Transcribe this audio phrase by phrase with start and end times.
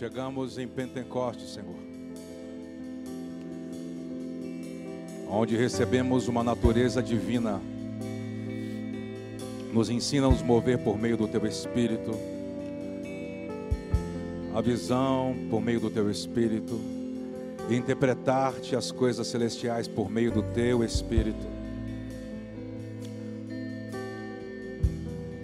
[0.00, 1.76] Chegamos em Pentecostes, Senhor.
[5.28, 7.60] Onde recebemos uma natureza divina.
[9.74, 12.12] Nos ensina a nos mover por meio do Teu Espírito.
[14.54, 16.80] A visão por meio do Teu Espírito.
[17.68, 21.46] E interpretar-te as coisas celestiais por meio do Teu Espírito.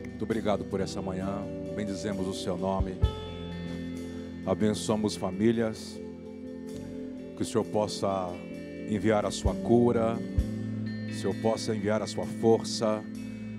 [0.06, 1.42] Muito obrigado por essa manhã.
[1.76, 2.96] Bendizemos o Seu nome
[4.46, 6.00] abençoamos famílias,
[7.36, 8.30] que o Senhor possa
[8.88, 10.16] enviar a sua cura,
[11.06, 13.02] que o Senhor possa enviar a sua força,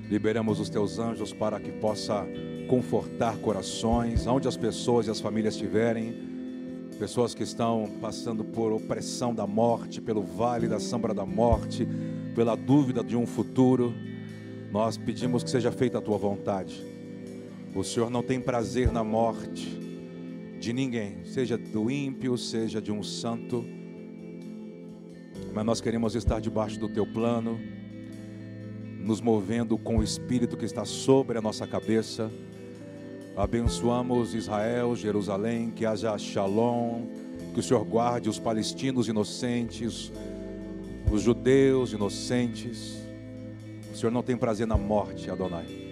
[0.09, 2.25] liberamos os teus anjos para que possa
[2.69, 6.15] confortar corações, onde as pessoas e as famílias estiverem,
[6.97, 11.85] pessoas que estão passando por opressão da morte, pelo vale da sombra da morte,
[12.33, 13.93] pela dúvida de um futuro,
[14.71, 16.81] nós pedimos que seja feita a tua vontade.
[17.75, 19.86] O Senhor não tem prazer na morte,
[20.67, 23.63] de ninguém, seja do ímpio, seja de um santo,
[25.53, 27.57] mas nós queremos estar debaixo do teu plano,
[28.99, 32.29] nos movendo com o Espírito que está sobre a nossa cabeça.
[33.37, 37.05] Abençoamos Israel, Jerusalém, que haja shalom,
[37.53, 40.11] que o Senhor guarde os palestinos inocentes,
[41.09, 42.97] os judeus inocentes.
[43.93, 45.86] O Senhor não tem prazer na morte, Adonai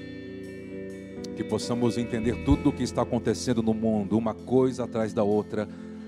[1.36, 5.68] que possamos entender tudo o que está acontecendo no mundo, uma coisa atrás da outra.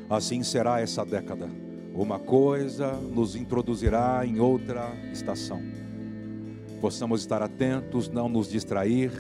[0.10, 1.50] Assim será essa década.
[1.94, 5.62] Uma coisa nos introduzirá em outra estação.
[6.80, 9.12] Possamos estar atentos, não nos distrair,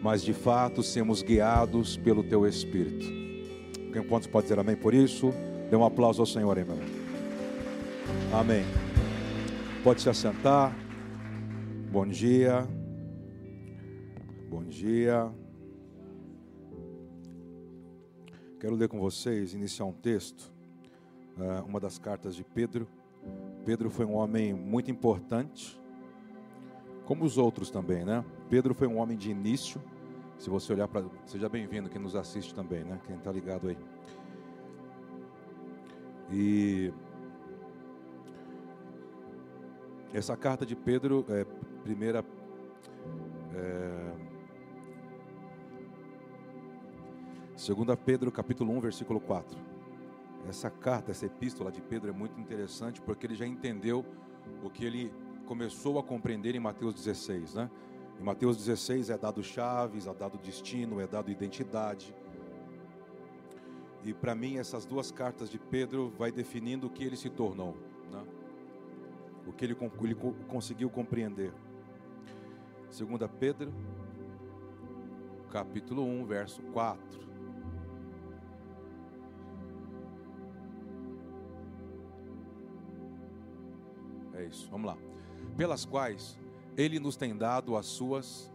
[0.00, 3.06] mas de fato sermos guiados pelo Teu Espírito.
[3.92, 5.34] Quem pode dizer amém por isso?
[5.68, 6.78] Dê um aplauso ao Senhor, meu
[8.32, 8.64] Amém.
[9.84, 10.74] Pode se assentar.
[11.90, 12.66] Bom dia.
[14.48, 15.41] Bom dia.
[18.62, 20.52] Quero ler com vocês, iniciar um texto,
[21.36, 22.86] eh, uma das cartas de Pedro.
[23.64, 25.76] Pedro foi um homem muito importante,
[27.04, 28.24] como os outros também, né?
[28.48, 29.82] Pedro foi um homem de início.
[30.38, 31.04] Se você olhar para.
[31.26, 33.00] Seja bem-vindo, quem nos assiste também, né?
[33.04, 33.76] Quem está ligado aí.
[36.30, 36.92] E.
[40.14, 41.44] Essa carta de Pedro, é,
[41.82, 42.24] primeira.
[43.56, 44.31] É,
[47.62, 49.56] Segunda Pedro, capítulo 1, versículo 4.
[50.48, 54.04] Essa carta, essa epístola de Pedro é muito interessante porque ele já entendeu
[54.64, 55.14] o que ele
[55.46, 57.70] começou a compreender em Mateus 16, né?
[58.20, 62.12] Em Mateus 16 é dado chaves, é dado destino, é dado identidade.
[64.04, 67.76] E para mim essas duas cartas de Pedro vai definindo o que ele se tornou,
[68.10, 68.24] né?
[69.46, 70.16] O que ele, ele
[70.48, 71.52] conseguiu compreender.
[72.90, 73.72] Segunda Pedro,
[75.48, 77.22] capítulo 1, verso 4.
[84.52, 84.98] Isso, vamos lá.
[85.56, 86.38] Pelas quais
[86.76, 88.52] ele nos tem dado as suas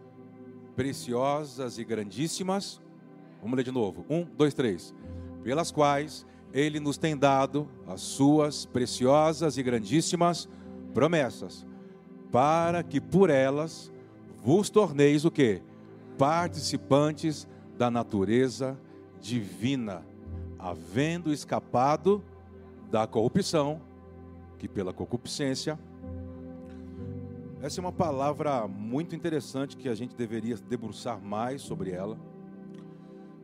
[0.76, 2.80] preciosas e grandíssimas.
[3.42, 4.06] Vamos ler de novo.
[4.08, 4.94] Um, dois, três.
[5.42, 10.48] Pelas quais ele nos tem dado as suas preciosas e grandíssimas
[10.94, 11.66] promessas,
[12.30, 13.92] para que por elas
[14.42, 15.60] vos torneis o que?
[16.16, 18.78] Participantes da natureza
[19.20, 20.06] divina,
[20.58, 22.22] havendo escapado
[22.88, 23.80] da corrupção
[24.58, 25.78] que pela concupiscência.
[27.60, 32.16] Essa é uma palavra muito interessante que a gente deveria debruçar mais sobre ela.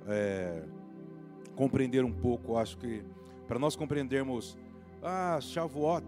[0.06, 0.62] É,
[1.56, 3.02] compreender um pouco, acho que
[3.48, 4.56] para nós compreendermos,
[5.02, 6.06] ah, Shavuot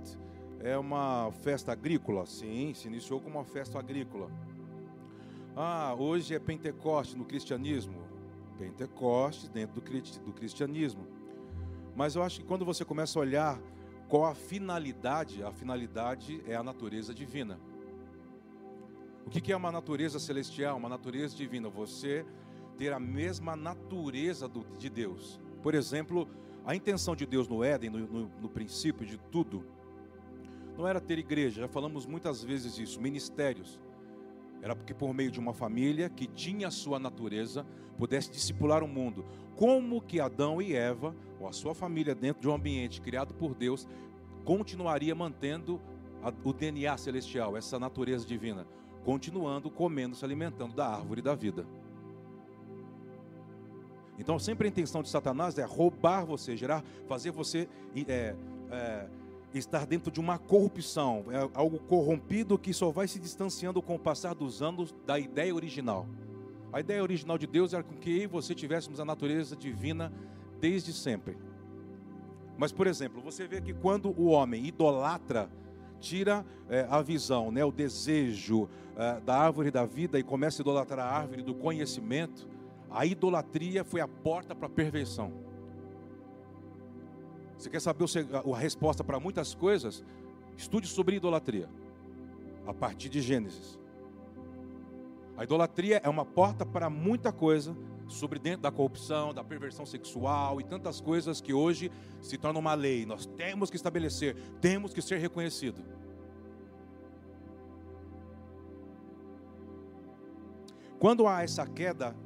[0.61, 4.31] é uma festa agrícola, sim, se iniciou como uma festa agrícola.
[5.57, 7.99] Ah, hoje é Pentecoste no cristianismo,
[8.57, 11.05] Pentecoste dentro do, cristianismo.
[11.97, 13.61] Mas eu acho que quando você começa a olhar
[14.09, 15.43] qual a finalidade?
[15.43, 17.59] A finalidade é a natureza divina.
[19.27, 20.77] O que é uma natureza celestial?
[20.77, 21.69] Uma natureza divina.
[21.69, 22.25] Você
[22.79, 24.49] ter a mesma natureza
[24.79, 25.41] de Deus.
[25.63, 26.29] Por exemplo,
[26.65, 29.65] a intenção de Deus no Éden, no, no, no princípio de tudo,
[30.77, 33.81] não era ter igreja, já falamos muitas vezes isso, ministérios.
[34.63, 37.67] Era porque por meio de uma família que tinha a sua natureza,
[37.97, 39.25] pudesse discipular o mundo.
[39.57, 43.55] Como que Adão e Eva ou a sua família dentro de um ambiente criado por
[43.55, 43.89] Deus
[44.45, 45.81] continuaria mantendo
[46.45, 48.67] o DNA celestial, essa natureza divina,
[49.07, 51.65] continuando comendo, se alimentando da árvore da vida.
[54.19, 57.69] Então, sempre a intenção de Satanás é roubar você, gerar, fazer você
[58.09, 58.35] é,
[58.69, 59.07] é,
[59.55, 63.99] estar dentro de uma corrupção, é algo corrompido que só vai se distanciando com o
[63.99, 66.05] passar dos anos da ideia original.
[66.73, 70.13] A ideia original de Deus era com que você tivéssemos a natureza divina
[70.61, 71.39] desde sempre.
[72.59, 75.49] Mas, por exemplo, você vê que quando o homem idolatra,
[76.01, 80.63] tira é, a visão, né, o desejo é, da árvore da vida e começa a
[80.63, 82.49] idolatrar a árvore do conhecimento,
[82.91, 85.33] a idolatria foi a porta para a perversão.
[87.59, 88.05] Você quer saber
[88.53, 90.05] a resposta para muitas coisas?
[90.57, 91.69] Estude sobre idolatria,
[92.67, 93.79] a partir de Gênesis.
[95.37, 97.77] A idolatria é uma porta para muita coisa
[98.09, 102.75] sobre dentro da corrupção, da perversão sexual e tantas coisas que hoje se tornam uma
[102.75, 103.05] lei.
[103.05, 105.83] Nós temos que estabelecer, temos que ser reconhecido.
[110.99, 112.17] Quando há essa queda,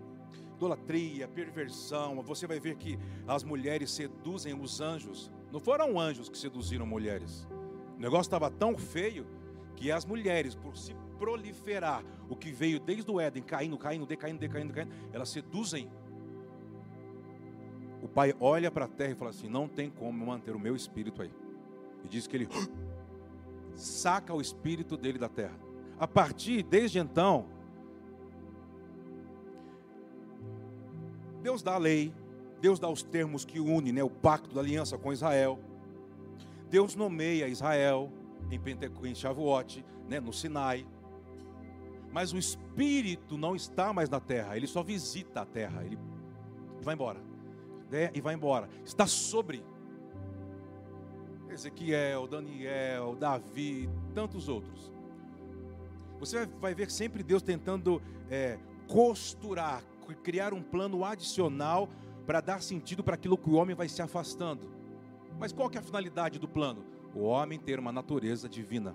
[0.54, 5.30] idolatria, perversão, você vai ver que as mulheres seduzem os anjos.
[5.50, 7.48] Não foram anjos que seduziram mulheres.
[7.96, 9.26] O negócio estava tão feio
[9.74, 14.38] que as mulheres, por se proliferar o que veio desde o Éden, caindo, caindo, decaindo,
[14.38, 15.90] decaindo, decaindo, elas seduzem.
[18.00, 20.76] O pai olha para a terra e fala assim: não tem como manter o meu
[20.76, 21.32] espírito aí.
[22.04, 22.48] E diz que ele
[23.74, 25.58] saca o espírito dele da terra.
[25.98, 27.46] A partir, desde então,
[31.42, 32.14] Deus dá a lei,
[32.60, 35.58] Deus dá os termos que unem né, o pacto da aliança com Israel.
[36.70, 38.12] Deus nomeia Israel
[38.50, 40.86] em, Penteco, em Shavuot, né, no Sinai.
[42.12, 45.98] Mas o Espírito não está mais na terra, ele só visita a terra, ele
[46.82, 47.20] vai embora.
[47.90, 48.10] Né?
[48.14, 48.68] E vai embora.
[48.84, 49.62] Está sobre
[51.48, 54.92] Ezequiel, Daniel, Davi, tantos outros.
[56.18, 59.82] Você vai ver sempre Deus tentando é, costurar,
[60.22, 61.88] criar um plano adicional
[62.26, 64.70] para dar sentido para aquilo que o homem vai se afastando.
[65.38, 66.84] Mas qual que é a finalidade do plano?
[67.14, 68.94] O homem ter uma natureza divina.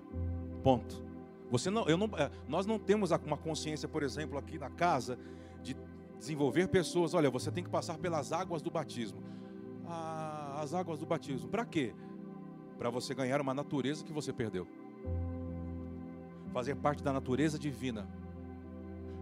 [0.62, 1.05] Ponto.
[1.50, 5.18] Você não, eu não, é, nós não temos uma consciência, por exemplo, aqui na casa,
[5.62, 5.76] de
[6.18, 7.14] desenvolver pessoas.
[7.14, 9.22] Olha, você tem que passar pelas águas do batismo.
[9.86, 11.48] Ah, as águas do batismo.
[11.48, 11.94] Para quê?
[12.78, 14.66] Para você ganhar uma natureza que você perdeu.
[16.52, 18.08] Fazer parte da natureza divina.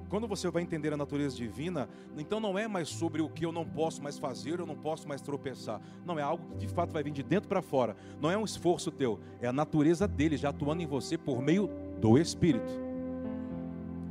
[0.09, 3.51] Quando você vai entender a natureza divina, então não é mais sobre o que eu
[3.51, 5.81] não posso mais fazer, eu não posso mais tropeçar.
[6.07, 7.97] Não, é algo que de fato vai vir de dentro para fora.
[8.21, 11.69] Não é um esforço teu, é a natureza dele já atuando em você por meio
[12.05, 12.71] do Espírito.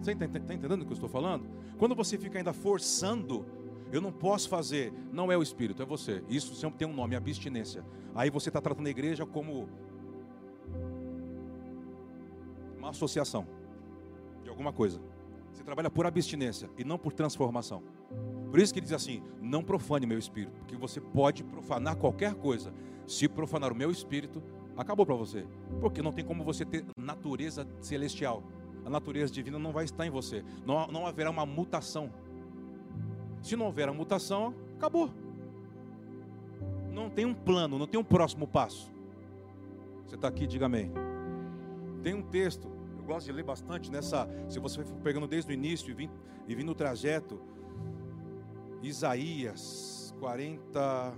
[0.01, 1.45] Você está entendendo o que eu estou falando?
[1.77, 3.45] Quando você fica ainda forçando,
[3.91, 6.23] eu não posso fazer, não é o Espírito, é você.
[6.27, 7.85] Isso sempre tem um nome, abstinência.
[8.15, 9.69] Aí você está tratando a igreja como
[12.79, 13.45] uma associação
[14.41, 14.99] de alguma coisa.
[15.51, 17.83] Você trabalha por abstinência e não por transformação.
[18.49, 22.33] Por isso que ele diz assim: não profane meu espírito, porque você pode profanar qualquer
[22.33, 22.73] coisa.
[23.05, 24.41] Se profanar o meu espírito,
[24.77, 25.45] acabou para você.
[25.79, 28.43] Porque não tem como você ter natureza celestial.
[28.85, 30.43] A natureza divina não vai estar em você.
[30.65, 32.11] Não, não haverá uma mutação.
[33.41, 35.09] Se não houver a mutação, acabou.
[36.91, 38.91] Não tem um plano, não tem um próximo passo.
[40.05, 40.91] Você está aqui, diga amém.
[42.01, 44.27] Tem um texto, eu gosto de ler bastante nessa.
[44.47, 46.13] Se você for pegando desde o início e vindo,
[46.47, 47.39] e vindo no trajeto,
[48.81, 51.13] Isaías 40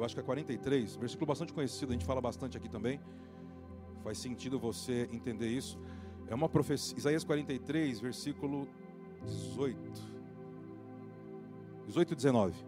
[0.00, 2.98] eu acho que é 43, versículo bastante conhecido, a gente fala bastante aqui também.
[4.02, 5.78] Faz sentido você entender isso.
[6.26, 8.66] É uma profecia, Isaías 43, versículo
[9.26, 9.78] 18.
[11.86, 12.64] 18 e 19.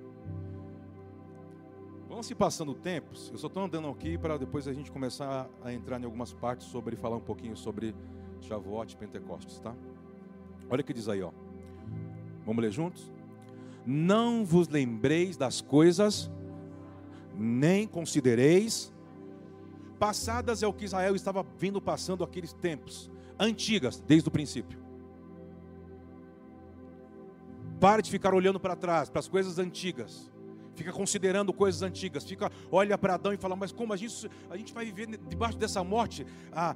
[2.06, 5.72] Vamos se passando tempos, eu só estou andando aqui para depois a gente começar a
[5.72, 7.94] entrar em algumas partes sobre, falar um pouquinho sobre
[8.42, 9.74] Shavuot e Pentecostes, tá?
[10.68, 11.32] Olha o que diz aí, ó.
[12.44, 13.10] Vamos ler juntos?
[13.86, 16.30] Não vos lembreis das coisas
[17.36, 18.92] nem considereis.
[19.98, 24.80] Passadas é o que Israel estava vindo passando aqueles tempos, antigas, desde o princípio.
[27.80, 30.30] Pare de ficar olhando para trás, para as coisas antigas.
[30.74, 32.24] Fica considerando coisas antigas.
[32.24, 35.58] Fica, olha para Adão e fala, mas como a gente, a gente vai viver debaixo
[35.58, 36.26] dessa morte?
[36.52, 36.74] A,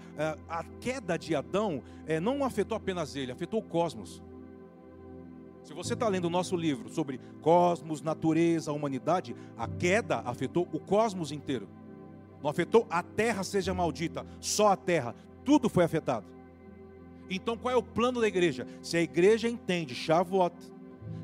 [0.48, 4.22] a, a queda de Adão é, não afetou apenas ele, afetou o cosmos.
[5.66, 10.78] Se você está lendo o nosso livro sobre cosmos, natureza, humanidade, a queda afetou o
[10.78, 11.68] cosmos inteiro.
[12.40, 15.12] Não afetou a terra seja maldita, só a terra.
[15.44, 16.24] Tudo foi afetado.
[17.28, 18.64] Então qual é o plano da igreja?
[18.80, 20.54] Se a igreja entende Shavuot,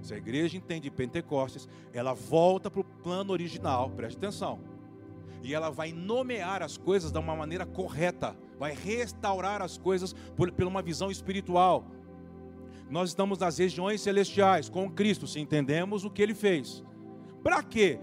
[0.02, 4.58] se a igreja entende Pentecostes, ela volta para o plano original, preste atenção.
[5.44, 10.50] E ela vai nomear as coisas de uma maneira correta, vai restaurar as coisas por,
[10.50, 11.84] por uma visão espiritual
[12.92, 16.84] nós estamos nas regiões celestiais com Cristo, se entendemos o que ele fez.
[17.42, 17.99] Para quê?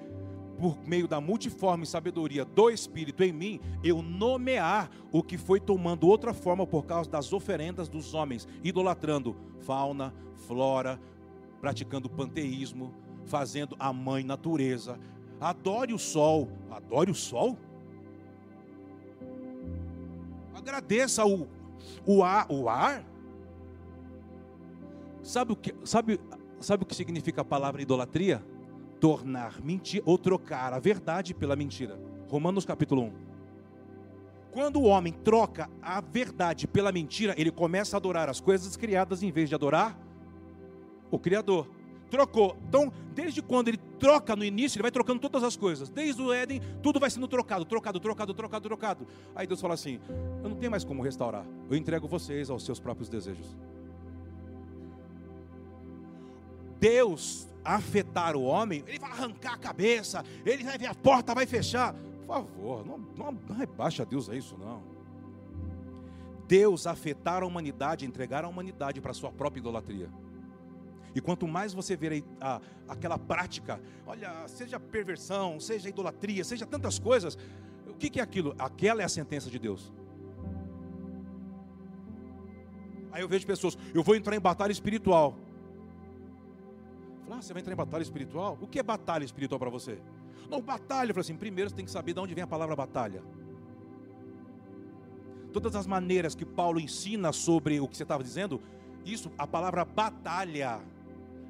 [0.58, 6.08] Por meio da multiforme sabedoria do Espírito em mim, eu nomear o que foi tomando
[6.08, 10.12] outra forma por causa das oferendas dos homens, idolatrando fauna,
[10.48, 11.00] flora,
[11.62, 12.92] praticando panteísmo,
[13.26, 15.00] fazendo a mãe natureza.
[15.40, 16.50] Adore o sol.
[16.72, 17.56] Adore o sol?
[20.56, 21.48] Agradeça o,
[22.08, 22.48] o ar.
[22.50, 23.09] O ar?
[25.30, 26.20] Sabe o que, sabe,
[26.60, 28.44] sabe o que significa a palavra idolatria?
[29.00, 32.00] Tornar mentira ou trocar a verdade pela mentira.
[32.28, 33.12] Romanos capítulo 1.
[34.50, 39.22] Quando o homem troca a verdade pela mentira, ele começa a adorar as coisas criadas
[39.22, 39.96] em vez de adorar
[41.12, 41.70] o Criador.
[42.10, 42.58] Trocou.
[42.68, 45.92] Então, desde quando ele troca no início, ele vai trocando todas as coisas.
[45.92, 49.08] Desde o Éden, tudo vai sendo trocado, trocado, trocado, trocado, trocado.
[49.36, 50.00] Aí Deus fala assim:
[50.42, 51.46] Eu não tenho mais como restaurar.
[51.70, 53.56] Eu entrego vocês aos seus próprios desejos.
[56.80, 61.46] Deus afetar o homem, ele vai arrancar a cabeça, ele vai ver a porta, vai
[61.46, 61.94] fechar.
[61.94, 63.38] Por favor, não, não,
[64.10, 64.82] Deus a isso, não.
[66.48, 70.10] Deus afetar a humanidade, entregar a humanidade para a sua própria idolatria.
[71.14, 76.98] E quanto mais você ver a, aquela prática, olha, seja perversão, seja idolatria, seja tantas
[76.98, 77.38] coisas,
[77.88, 78.56] o que, que é aquilo?
[78.58, 79.92] Aquela é a sentença de Deus.
[83.12, 85.36] Aí eu vejo pessoas, eu vou entrar em batalha espiritual.
[87.30, 88.58] Ah, você vai entrar em batalha espiritual?
[88.60, 90.00] O que é batalha espiritual para você?
[90.50, 92.76] Não, batalha, eu falei assim, primeiro você tem que saber de onde vem a palavra
[92.76, 93.22] batalha.
[95.54, 98.62] Todas as maneiras que Paulo ensina sobre o que você estava dizendo,
[99.06, 100.82] isso, a palavra batalha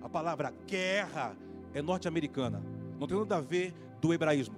[0.01, 1.35] a palavra guerra
[1.73, 2.63] é norte-americana,
[2.99, 4.55] não tem nada a ver do hebraísmo.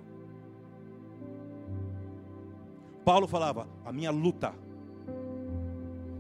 [3.04, 4.54] Paulo falava: a minha luta,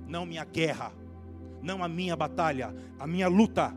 [0.08, 0.91] não minha guerra,
[1.62, 3.75] não a minha batalha, a minha luta.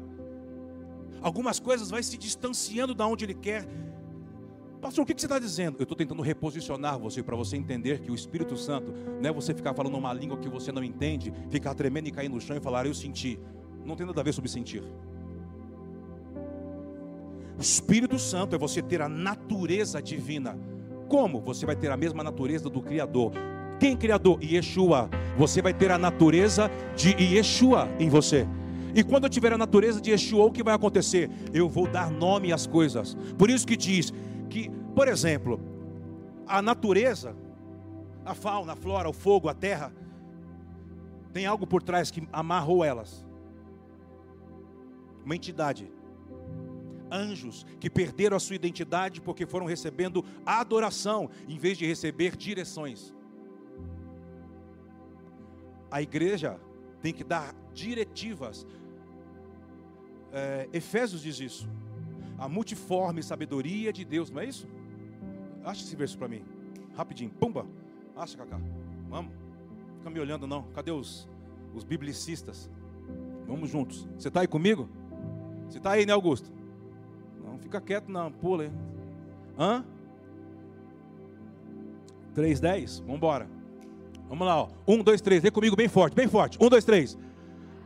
[1.25, 3.67] Algumas coisas vai se distanciando da onde ele quer.
[4.79, 5.79] Pastor, o que você está dizendo?
[5.79, 9.55] Eu estou tentando reposicionar você para você entender que o Espírito Santo não é você
[9.55, 12.61] ficar falando uma língua que você não entende, ficar tremendo e cair no chão e
[12.61, 13.41] falar, eu senti.
[13.87, 14.83] Não tem nada a ver sobre sentir.
[17.57, 20.59] O Espírito Santo é você ter a natureza divina.
[21.09, 21.41] Como?
[21.41, 23.33] Você vai ter a mesma natureza do Criador.
[23.81, 24.45] Quem Criador?
[24.45, 25.09] Yeshua.
[25.39, 28.47] Você vai ter a natureza de Yeshua em você.
[28.95, 31.31] E quando eu tiver a natureza de Yeshua, o que vai acontecer?
[31.53, 33.17] Eu vou dar nome às coisas.
[33.37, 34.13] Por isso que diz
[34.49, 35.61] que, por exemplo,
[36.47, 37.35] a natureza,
[38.25, 39.93] a fauna, a flora, o fogo, a terra,
[41.33, 43.27] tem algo por trás que amarrou elas.
[45.25, 45.91] Uma entidade
[47.11, 53.15] anjos que perderam a sua identidade porque foram recebendo adoração em vez de receber direções.
[55.91, 56.61] A igreja
[57.01, 58.67] tem que dar diretivas.
[60.35, 61.69] É, Efésios diz isso.
[62.37, 64.67] A multiforme sabedoria de Deus, não é isso?
[65.65, 66.43] Acha esse verso para mim,
[66.97, 67.31] rapidinho.
[67.31, 67.65] Pumba,
[68.17, 68.61] acha, Cacá.
[69.09, 69.33] Vamos.
[69.99, 70.65] Fica me olhando, não.
[70.75, 71.29] Cadê os,
[71.73, 72.69] os biblicistas?
[73.47, 74.09] Vamos juntos.
[74.19, 74.89] Você está aí comigo?
[75.69, 76.53] Você está aí, né, Augusto?
[77.61, 78.71] fica quieto não, pula.
[79.59, 79.85] Hã?
[82.35, 82.99] 3, 10?
[83.01, 83.49] Vamos embora.
[84.29, 84.69] Vamos lá, ó.
[84.87, 85.43] 1, 2, 3.
[85.43, 86.59] Vem comigo bem forte, bem forte.
[86.61, 87.19] 1, 2, 3.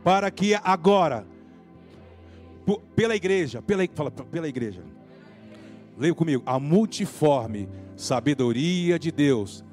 [0.02, 1.26] Para que agora,
[2.76, 4.82] pela igreja, pela, fala, pela igreja.
[5.96, 6.42] Leia comigo.
[6.46, 9.64] A multiforme sabedoria de Deus.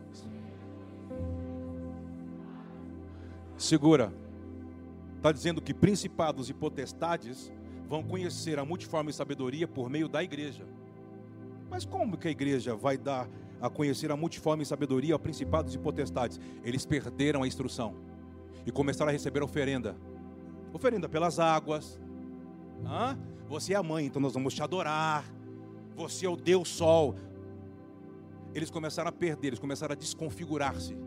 [3.58, 4.14] Segura.
[5.18, 7.52] Está dizendo que principados e potestades
[7.88, 10.66] vão conhecer a multiforme sabedoria por meio da igreja.
[11.70, 13.28] Mas como que a igreja vai dar
[13.60, 16.40] a conhecer a multiforme sabedoria aos principados e potestades?
[16.64, 17.96] Eles perderam a instrução
[18.66, 19.96] e começaram a receber oferenda.
[20.74, 22.00] Oferenda pelas águas.
[22.84, 23.18] Hã?
[23.48, 25.24] Você é a mãe, então nós vamos te adorar.
[25.96, 27.16] Você é o Deus Sol.
[28.54, 30.98] Eles começaram a perder, eles começaram a desconfigurar-se.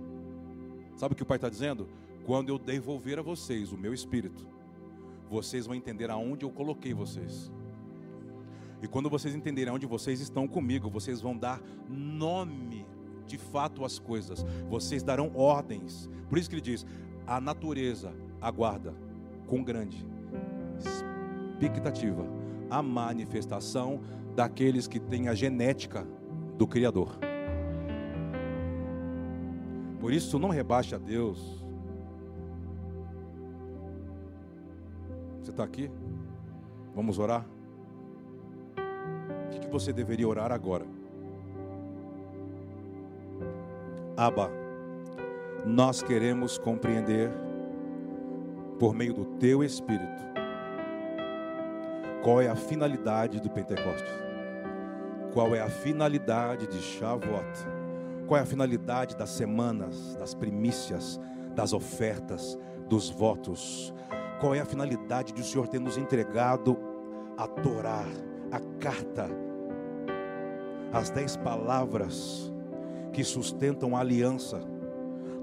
[0.97, 1.89] Sabe o que o Pai está dizendo?
[2.25, 4.47] Quando eu devolver a vocês o meu espírito,
[5.29, 7.51] vocês vão entender aonde eu coloquei vocês.
[8.83, 12.87] E quando vocês entenderem onde vocês estão comigo, vocês vão dar nome
[13.27, 14.45] de fato às coisas.
[14.69, 16.09] Vocês darão ordens.
[16.29, 16.87] Por isso que ele diz:
[17.27, 18.95] a natureza aguarda
[19.47, 20.07] com grande
[21.59, 22.25] expectativa
[22.71, 24.01] a manifestação
[24.35, 26.07] daqueles que têm a genética
[26.57, 27.19] do Criador.
[30.01, 31.59] Por isso, não rebaixe a Deus
[35.49, 35.91] Você está aqui?
[36.95, 37.43] Vamos orar?
[38.77, 40.85] O que, você deveria orar agora?
[44.15, 44.51] Abba,
[45.65, 47.31] nós queremos compreender,
[48.79, 50.23] por meio do Teu Espírito,
[52.23, 54.13] qual é a finalidade do Pentecostes,
[55.33, 57.45] qual é a finalidade de Shavuot,
[58.27, 61.21] qual é a finalidade das semanas, das primícias,
[61.55, 62.59] das ofertas,
[62.89, 63.95] dos votos,
[64.41, 66.77] qual é a finalidade de o Senhor ter nos entregado
[67.37, 68.05] a Torá,
[68.51, 69.29] a carta,
[70.93, 72.53] as dez palavras
[73.13, 74.61] que sustentam a aliança.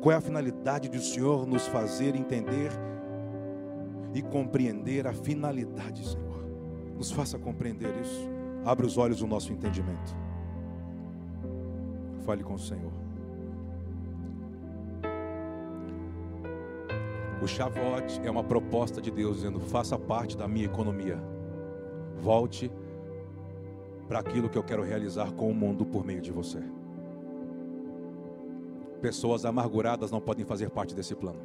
[0.02, 2.72] Qual é a finalidade do Senhor nos fazer entender
[4.14, 6.25] e compreender a finalidade, Senhor?
[6.96, 8.30] Nos faça compreender isso.
[8.66, 10.16] Abre os olhos do nosso entendimento.
[12.26, 12.92] Fale com o Senhor.
[17.42, 21.22] O Shavuot é uma proposta de Deus dizendo: faça parte da minha economia.
[22.20, 22.72] Volte
[24.08, 26.64] para aquilo que eu quero realizar com o mundo por meio de você.
[29.02, 31.40] Pessoas amarguradas não podem fazer parte desse plano.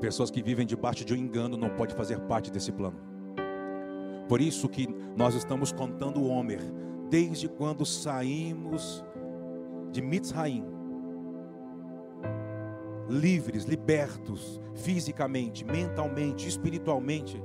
[0.00, 3.09] Pessoas que vivem debaixo de um engano não podem fazer parte desse plano.
[4.30, 6.60] Por isso que nós estamos contando o Homer,
[7.08, 9.04] desde quando saímos
[9.90, 10.64] de Mitzraim,
[13.08, 17.42] livres, libertos, fisicamente, mentalmente, espiritualmente.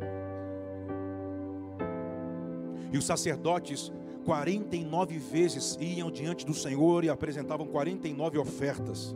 [2.93, 3.91] E os sacerdotes
[4.23, 9.15] 49 vezes iam diante do Senhor e apresentavam 49 ofertas.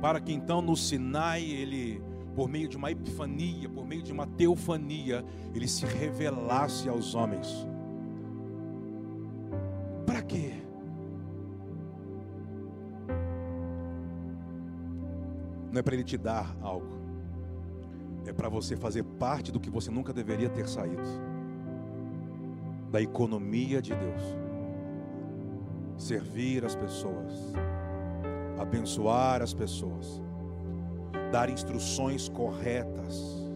[0.00, 2.02] Para que então no Sinai ele,
[2.34, 7.66] por meio de uma epifania, por meio de uma teofania, ele se revelasse aos homens.
[10.06, 10.54] Para quê?
[15.70, 17.00] Não é para ele te dar algo
[18.26, 21.02] é para você fazer parte do que você nunca deveria ter saído
[22.90, 24.22] da economia de Deus.
[25.96, 27.52] Servir as pessoas,
[28.60, 30.20] abençoar as pessoas,
[31.32, 33.48] dar instruções corretas,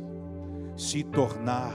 [0.76, 1.74] se tornar,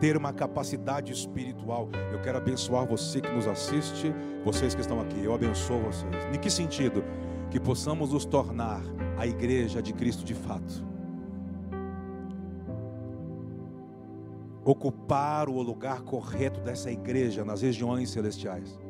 [0.00, 1.88] ter uma capacidade espiritual.
[2.12, 4.12] Eu quero abençoar você que nos assiste,
[4.44, 6.12] vocês que estão aqui, eu abençoo vocês.
[6.34, 7.04] Em que sentido?
[7.50, 8.82] Que possamos nos tornar
[9.16, 10.94] a igreja de Cristo de fato
[14.64, 18.80] ocupar o lugar correto dessa igreja nas regiões celestiais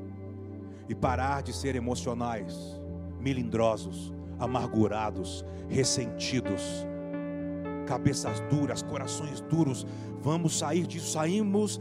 [0.88, 2.80] e parar de ser emocionais,
[3.24, 6.86] melindrosos, amargurados, ressentidos,
[7.86, 9.86] cabeças duras, corações duros.
[10.20, 11.80] Vamos sair disso, saímos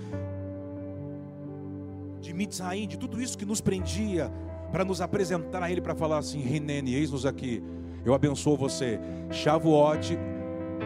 [2.21, 4.31] de Mitzraim, de tudo isso que nos prendia,
[4.71, 7.61] para nos apresentar a Ele, para falar assim: Renene, eis-nos aqui,
[8.05, 8.97] eu abençoo você.
[9.29, 10.17] Shavuot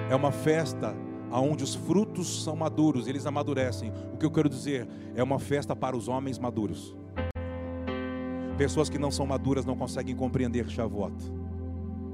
[0.10, 0.96] é uma festa
[1.30, 3.94] aonde os frutos são maduros, eles amadurecem.
[4.12, 6.96] O que eu quero dizer é uma festa para os homens maduros.
[8.58, 11.14] Pessoas que não são maduras não conseguem compreender Shavuot.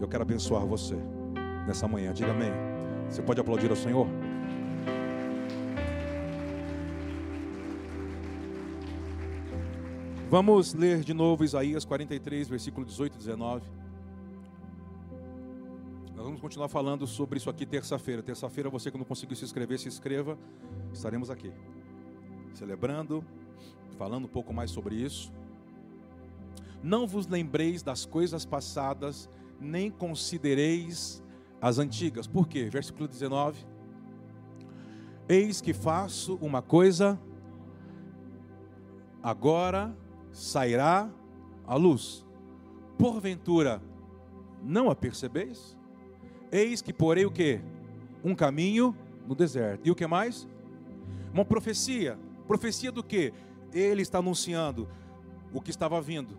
[0.02, 0.98] Eu quero abençoar você
[1.66, 2.14] nessa manhã.
[2.14, 2.52] Diga amém.
[3.10, 4.06] Você pode aplaudir ao Senhor?
[10.30, 13.66] Vamos ler de novo Isaías 43, versículo 18 e 19.
[16.14, 18.22] Nós vamos continuar falando sobre isso aqui terça-feira.
[18.22, 20.38] Terça-feira, você que não conseguiu se inscrever, se inscreva.
[20.92, 21.54] Estaremos aqui
[22.54, 23.24] celebrando,
[23.98, 25.32] falando um pouco mais sobre isso.
[26.84, 31.24] Não vos lembreis das coisas passadas, nem considereis
[31.62, 32.28] as antigas.
[32.28, 32.70] Por quê?
[32.70, 33.66] Versículo 19.
[35.30, 37.18] Eis que faço uma coisa,
[39.24, 39.96] agora
[40.34, 41.10] sairá
[41.66, 42.26] a luz.
[42.98, 43.82] Porventura,
[44.62, 45.78] não a percebeis?
[46.52, 47.62] Eis que porei o que?
[48.22, 49.88] Um caminho no deserto.
[49.88, 50.46] E o que mais?
[51.34, 52.20] Uma profecia.
[52.46, 53.34] Profecia do que?
[53.72, 54.90] Ele está anunciando
[55.54, 56.38] o que estava vindo.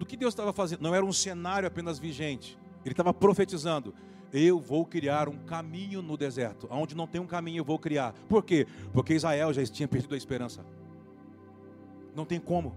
[0.00, 0.80] Do que Deus estava fazendo?
[0.80, 2.58] Não era um cenário apenas vigente.
[2.82, 3.94] Ele estava profetizando.
[4.32, 6.66] Eu vou criar um caminho no deserto.
[6.70, 8.14] Onde não tem um caminho, eu vou criar.
[8.26, 8.66] Por quê?
[8.94, 10.64] Porque Israel já tinha perdido a esperança.
[12.16, 12.74] Não tem como.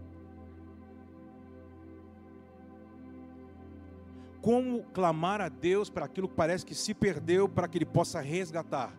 [4.42, 8.20] como clamar a Deus para aquilo que parece que se perdeu, para que Ele possa
[8.20, 8.94] resgatar.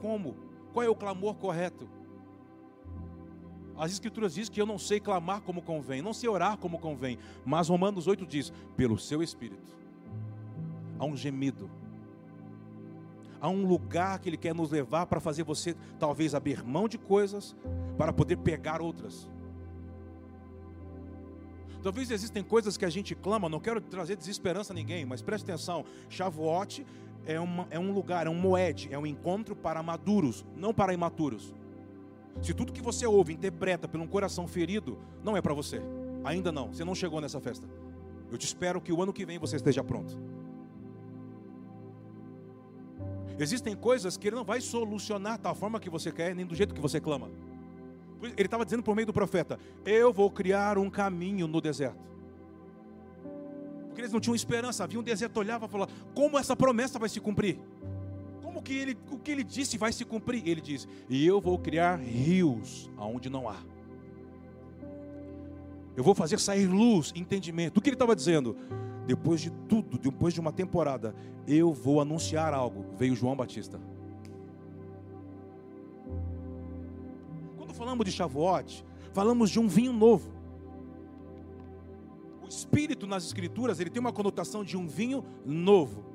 [0.00, 0.36] Como?
[0.72, 1.97] Qual é o clamor correto?
[3.78, 7.16] As Escrituras dizem que eu não sei clamar como convém, não sei orar como convém,
[7.44, 9.72] mas Romanos 8 diz: pelo seu Espírito,
[10.98, 11.70] há um gemido,
[13.40, 16.98] há um lugar que Ele quer nos levar para fazer você, talvez, abrir mão de
[16.98, 17.54] coisas,
[17.96, 19.30] para poder pegar outras.
[21.80, 25.44] Talvez existem coisas que a gente clama, não quero trazer desesperança a ninguém, mas preste
[25.44, 26.84] atenção: Shavuot
[27.24, 27.34] é,
[27.70, 31.54] é um lugar, é um moed, é um encontro para maduros, não para imaturos.
[32.42, 35.80] Se tudo que você ouve, interpreta por um coração ferido, não é para você.
[36.24, 37.68] Ainda não, você não chegou nessa festa.
[38.30, 40.18] Eu te espero que o ano que vem você esteja pronto.
[43.38, 46.74] Existem coisas que ele não vai solucionar da forma que você quer, nem do jeito
[46.74, 47.30] que você clama.
[48.20, 52.08] Ele estava dizendo por meio do profeta: Eu vou criar um caminho no deserto.
[53.86, 57.08] Porque eles não tinham esperança, havia um deserto, olhava e falava: como essa promessa vai
[57.08, 57.60] se cumprir?
[58.58, 60.42] Como que ele, o que ele disse vai se cumprir?
[60.44, 63.56] Ele diz: e eu vou criar rios aonde não há.
[65.96, 67.78] Eu vou fazer sair luz, entendimento.
[67.78, 68.56] O que ele estava dizendo?
[69.06, 71.14] Depois de tudo, depois de uma temporada,
[71.46, 72.84] eu vou anunciar algo.
[72.96, 73.80] Veio João Batista.
[77.56, 80.32] Quando falamos de Shavuot, falamos de um vinho novo.
[82.42, 86.07] O espírito nas escrituras, ele tem uma conotação de um vinho novo.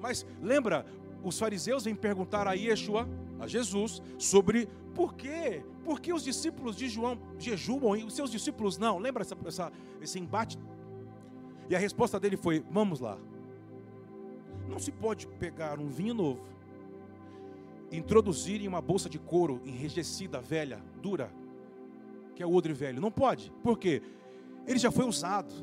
[0.00, 0.86] Mas lembra,
[1.22, 3.08] os fariseus vêm perguntar a Yeshua,
[3.38, 5.62] a Jesus, sobre por quê?
[5.84, 8.98] Por que os discípulos de João jejuam e os seus discípulos não?
[8.98, 10.58] Lembra essa, essa, esse embate?
[11.68, 13.16] E a resposta dele foi: vamos lá.
[14.68, 16.42] Não se pode pegar um vinho novo,
[17.90, 21.32] introduzir em uma bolsa de couro enrijecida, velha, dura,
[22.34, 23.00] que é o odre velho.
[23.00, 23.52] Não pode.
[23.62, 24.02] Por quê?
[24.66, 25.54] Ele já foi usado.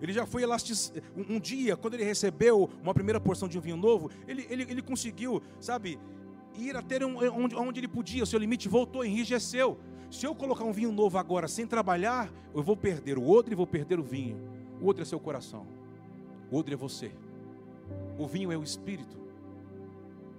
[0.00, 1.02] Ele já foi elastizado.
[1.16, 4.62] Um, um, dia, quando ele recebeu uma primeira porção de um vinho novo, ele, ele,
[4.64, 5.98] ele conseguiu, sabe,
[6.56, 8.22] ir até onde, onde ele podia.
[8.22, 9.78] O seu limite voltou, enrijeceu.
[10.10, 13.56] Se eu colocar um vinho novo agora sem trabalhar, eu vou perder o odre e
[13.56, 14.38] vou perder o vinho.
[14.80, 15.66] O odre é seu coração.
[16.50, 17.12] O odre é você.
[18.18, 19.16] O vinho é o espírito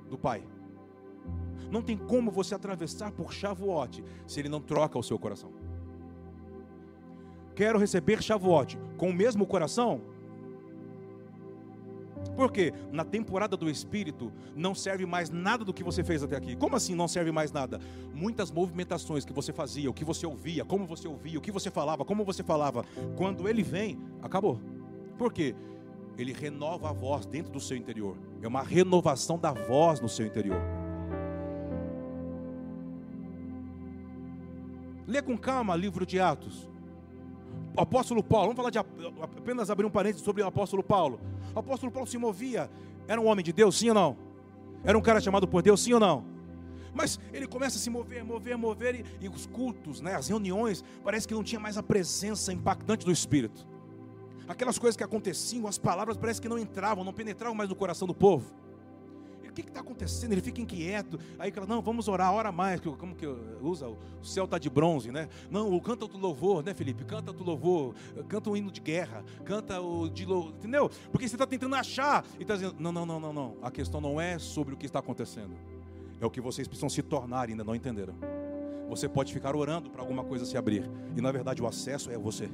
[0.09, 0.43] do Pai.
[1.71, 5.51] Não tem como você atravessar por Shavuot se ele não troca o seu coração.
[7.55, 10.01] Quero receber Shavuot com o mesmo coração?
[12.35, 16.55] Porque na temporada do Espírito não serve mais nada do que você fez até aqui.
[16.55, 17.79] Como assim não serve mais nada?
[18.13, 21.71] Muitas movimentações que você fazia, o que você ouvia, como você ouvia, o que você
[21.71, 22.83] falava, como você falava,
[23.15, 24.59] quando ele vem, acabou.
[25.17, 25.55] Por quê?
[26.17, 28.17] Ele renova a voz dentro do seu interior.
[28.41, 30.61] É uma renovação da voz no seu interior.
[35.07, 36.67] Lê com calma livro de Atos.
[37.77, 41.19] O apóstolo Paulo, vamos falar de apenas abrir um parênteses sobre o apóstolo Paulo.
[41.53, 42.69] O apóstolo Paulo se movia,
[43.07, 44.17] era um homem de Deus, sim ou não?
[44.83, 46.23] Era um cara chamado por Deus, sim ou não?
[46.93, 50.83] Mas ele começa a se mover, mover, mover, e, e os cultos, né, as reuniões,
[51.03, 53.67] parece que não tinha mais a presença impactante do Espírito.
[54.47, 58.07] Aquelas coisas que aconteciam, as palavras parece que não entravam, não penetravam mais no coração
[58.07, 58.53] do povo
[59.63, 60.33] que está acontecendo?
[60.33, 61.19] Ele fica inquieto.
[61.39, 62.81] Aí fala, não, vamos orar, ora mais.
[62.81, 63.25] Como que
[63.61, 63.87] usa?
[63.87, 65.29] O céu está de bronze, né?
[65.49, 67.03] Não, canta o louvor, né, Felipe?
[67.03, 67.95] Canta o louvor,
[68.27, 70.89] canta um hino de guerra, canta o de louvor, entendeu?
[71.11, 73.57] Porque você está tentando achar e está dizendo, não, não, não, não, não.
[73.61, 75.55] A questão não é sobre o que está acontecendo.
[76.19, 78.15] É o que vocês precisam se tornar, ainda não entenderam.
[78.89, 80.89] Você pode ficar orando para alguma coisa se abrir.
[81.15, 82.49] E na verdade o acesso é você.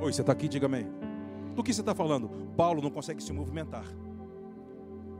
[0.00, 0.86] Oi, você está aqui, diga amém.
[1.54, 2.28] Do que você está falando?
[2.56, 3.84] Paulo não consegue se movimentar.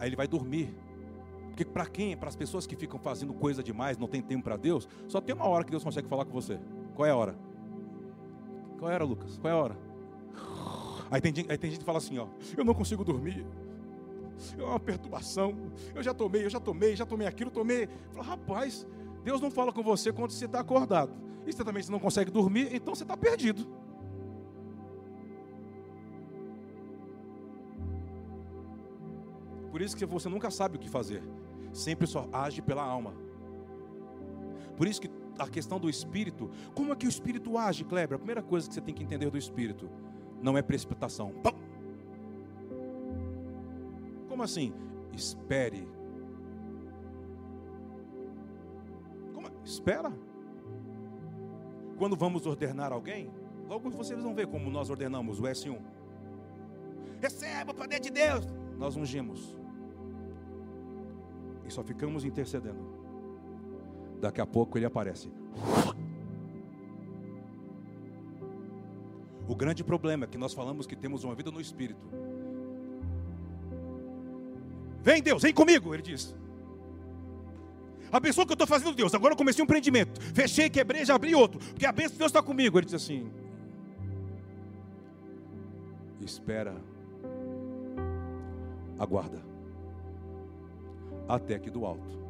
[0.03, 0.75] Aí ele vai dormir.
[1.47, 2.17] Porque para quem?
[2.17, 5.33] Para as pessoas que ficam fazendo coisa demais, não tem tempo para Deus, só tem
[5.33, 6.59] uma hora que Deus consegue falar com você.
[6.97, 7.39] Qual é a hora?
[8.81, 9.39] Qual era, Lucas?
[9.39, 9.79] Qual é a hora?
[11.09, 13.47] Aí tem, aí tem gente que fala assim, ó, eu não consigo dormir.
[14.59, 15.55] É uma perturbação.
[15.95, 17.89] Eu já tomei, eu já tomei, já tomei aquilo, tomei.
[18.11, 18.85] Fala, rapaz,
[19.23, 21.13] Deus não fala com você quando você está acordado.
[21.47, 23.69] E você também se não consegue dormir, então você está perdido.
[29.73, 31.23] Por isso que você nunca sabe o que fazer.
[31.73, 33.15] Sempre só age pela alma.
[34.77, 38.17] Por isso que a questão do espírito, como é que o espírito age, Kleber?
[38.17, 39.89] A primeira coisa que você tem que entender do espírito
[40.43, 41.33] não é precipitação.
[44.29, 44.75] Como assim?
[45.15, 45.89] Espere.
[49.33, 49.49] Como?
[49.65, 50.13] Espera.
[51.97, 53.31] Quando vamos ordenar alguém,
[53.67, 55.81] logo vocês vão ver como nós ordenamos o S1.
[57.23, 58.45] Receba o poder de Deus.
[58.77, 59.62] Nós ungimos
[61.73, 62.85] só ficamos intercedendo.
[64.21, 65.31] Daqui a pouco ele aparece.
[69.49, 72.01] O grande problema é que nós falamos que temos uma vida no espírito.
[75.03, 76.35] Vem Deus, vem comigo, ele diz.
[78.13, 80.21] A pessoa que eu estou fazendo, Deus, agora eu comecei um empreendimento.
[80.21, 81.59] Fechei, quebrei, já abri outro.
[81.59, 82.79] Porque a bênção de Deus está comigo.
[82.79, 83.29] Ele diz assim:
[86.21, 86.77] Espera,
[88.99, 89.52] aguarda
[91.35, 92.21] até que do alto.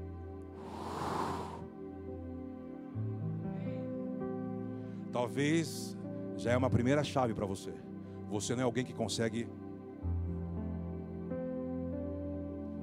[5.12, 5.96] Talvez
[6.36, 7.72] já é uma primeira chave para você.
[8.30, 9.48] Você não é alguém que consegue.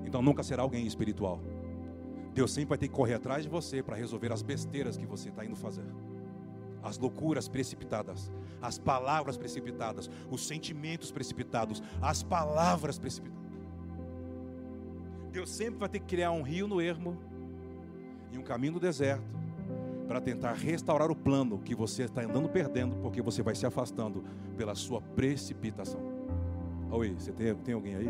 [0.05, 1.39] Então nunca será alguém espiritual.
[2.34, 5.29] Deus sempre vai ter que correr atrás de você para resolver as besteiras que você
[5.29, 5.86] está indo fazer.
[6.84, 13.38] As loucuras precipitadas, as palavras precipitadas, os sentimentos precipitados, as palavras precipitadas.
[15.30, 17.18] Deus sempre vai ter que criar um rio no ermo
[18.32, 19.24] e um caminho no deserto
[20.08, 24.24] para tentar restaurar o plano que você está andando perdendo, porque você vai se afastando
[24.58, 26.02] pela sua precipitação.
[26.92, 28.10] Oi, você tem, tem alguém aí?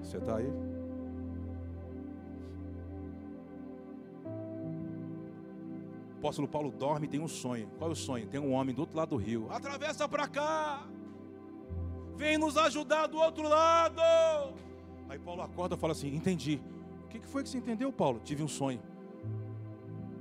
[0.00, 0.46] Você está aí?
[6.14, 7.68] O apóstolo Paulo dorme e tem um sonho.
[7.78, 8.28] Qual é o sonho?
[8.28, 9.48] Tem um homem do outro lado do rio.
[9.50, 10.86] Atravessa para cá.
[12.14, 14.00] Vem nos ajudar do outro lado.
[15.12, 16.58] Aí Paulo acorda e fala assim: Entendi.
[17.04, 18.18] O que foi que você entendeu, Paulo?
[18.24, 18.80] Tive um sonho.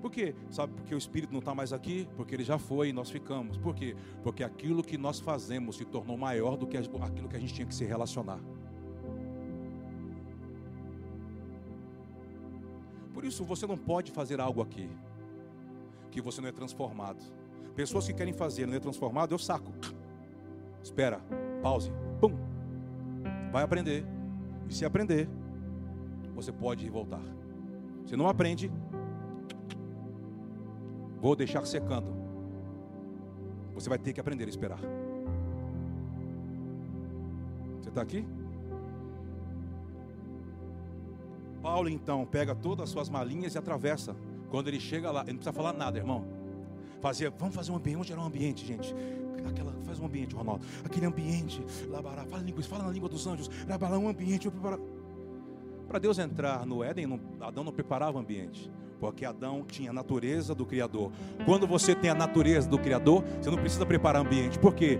[0.02, 0.36] Por quê?
[0.50, 3.56] Sabe, porque o Espírito não está mais aqui, porque ele já foi e nós ficamos.
[3.56, 3.96] Por quê?
[4.22, 7.66] Porque aquilo que nós fazemos se tornou maior do que aquilo que a gente tinha
[7.66, 8.40] que se relacionar.
[13.14, 14.90] Por isso você não pode fazer algo aqui
[16.12, 17.24] que você não é transformado.
[17.76, 19.72] Pessoas que querem fazer não é transformado, eu saco.
[20.84, 21.22] Espera,
[21.62, 22.36] pause, pum.
[23.54, 24.21] Vai aprender.
[24.72, 25.28] E se aprender,
[26.34, 27.22] você pode voltar.
[28.06, 28.72] Se não aprende,
[31.20, 32.08] vou deixar secando.
[33.74, 34.80] Você vai ter que aprender a esperar.
[37.82, 38.26] Você está aqui?
[41.62, 44.16] Paulo então pega todas as suas malinhas e atravessa.
[44.50, 46.24] Quando ele chega lá, ele não precisa falar nada, irmão.
[47.02, 48.94] Fazia, vamos fazer um ambiente, vamos gerar um ambiente, gente.
[49.46, 50.64] Aquela, faz um ambiente, Ronaldo.
[50.86, 54.50] Aquele ambiente, labará, fala, língua, fala na língua dos anjos, labará um ambiente,
[55.88, 58.72] Para Deus entrar no Éden, não, Adão não preparava o ambiente.
[59.00, 61.12] Porque Adão tinha a natureza do Criador.
[61.44, 64.60] Quando você tem a natureza do Criador, você não precisa preparar ambiente.
[64.60, 65.00] Por quê?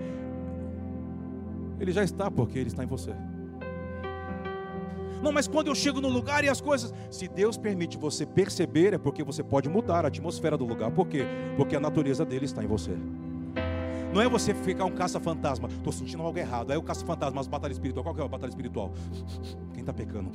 [1.80, 3.14] Ele já está, porque ele está em você.
[5.22, 6.94] Não, mas quando eu chego no lugar e as coisas.
[7.10, 10.92] Se Deus permite você perceber, é porque você pode mudar a atmosfera do lugar.
[10.92, 11.26] Por quê?
[11.56, 12.92] Porque a natureza dele está em você.
[14.14, 15.70] Não é você ficar um caça-fantasma.
[15.70, 16.72] Estou sentindo algo errado.
[16.72, 18.04] Aí o caça-fantasma, as batalhas espirituais.
[18.04, 18.92] Qual que é a batalha espiritual?
[19.74, 20.32] Quem está pecando?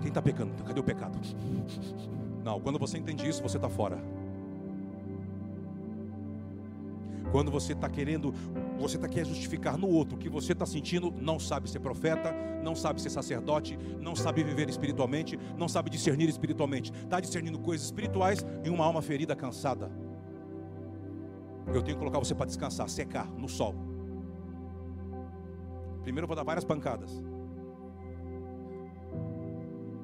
[0.00, 0.52] Quem está pecando?
[0.64, 1.18] Cadê o pecado?
[2.42, 3.98] Não, quando você entende isso, você está fora.
[7.34, 8.32] Quando você está querendo,
[8.78, 12.32] você está querendo justificar no outro o que você está sentindo, não sabe ser profeta,
[12.62, 17.86] não sabe ser sacerdote, não sabe viver espiritualmente, não sabe discernir espiritualmente, está discernindo coisas
[17.86, 19.90] espirituais em uma alma ferida, cansada.
[21.66, 23.74] Eu tenho que colocar você para descansar, secar no sol.
[26.04, 27.20] Primeiro eu vou dar várias pancadas.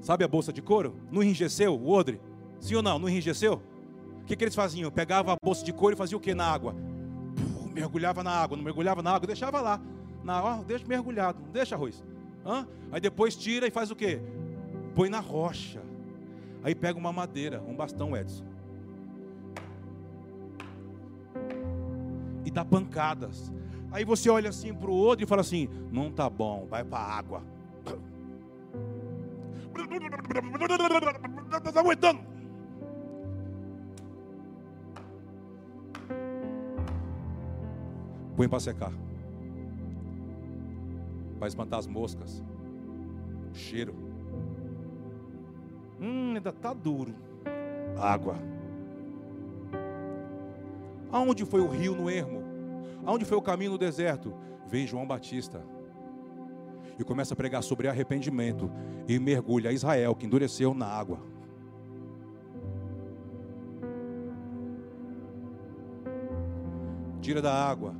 [0.00, 0.96] Sabe a bolsa de couro?
[1.12, 2.20] Não enrijeceu o odre?
[2.58, 2.98] Sim ou não?
[2.98, 3.62] Não enrijeceu?
[4.20, 4.90] O que, que eles faziam?
[4.90, 6.89] Pegava a bolsa de couro e fazia o que na água?
[7.72, 9.80] Mergulhava na água, não mergulhava na água, deixava lá.
[10.22, 12.04] Na água, deixa mergulhado, não deixa arroz.
[12.44, 12.66] Hã?
[12.92, 14.20] Aí depois tira e faz o que?
[14.94, 15.83] Põe na rocha.
[16.62, 18.44] Aí pega uma madeira, um bastão, Edson.
[22.44, 23.52] E dá pancadas.
[23.92, 26.98] Aí você olha assim para o outro e fala assim: não tá bom, vai para
[26.98, 27.42] a água.
[31.64, 32.29] Está aguentando.
[38.40, 38.92] Põe para secar.
[41.38, 42.42] Para espantar as moscas.
[43.53, 43.94] O cheiro.
[46.00, 47.14] Hum, ainda está duro.
[47.98, 48.37] Água.
[51.12, 52.42] Aonde foi o rio no ermo?
[53.05, 54.33] Aonde foi o caminho no deserto?
[54.66, 55.62] Vem João Batista.
[56.98, 58.70] E começa a pregar sobre arrependimento.
[59.07, 61.20] E mergulha Israel, que endureceu na água.
[67.20, 67.94] Tira da água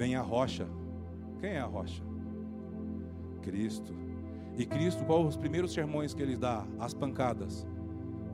[0.00, 0.66] vem a rocha.
[1.40, 2.02] Quem é a rocha?
[3.42, 3.94] Cristo.
[4.56, 6.66] E Cristo, qual os primeiros sermões que ele dá?
[6.78, 7.66] As pancadas.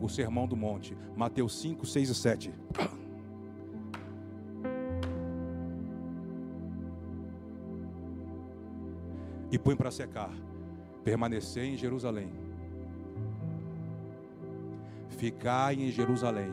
[0.01, 0.97] O sermão do monte.
[1.17, 2.55] Mateus 5, 6 e 7.
[9.51, 10.31] E põe para secar.
[11.03, 12.33] Permanecer em Jerusalém.
[15.09, 16.53] Ficar em Jerusalém.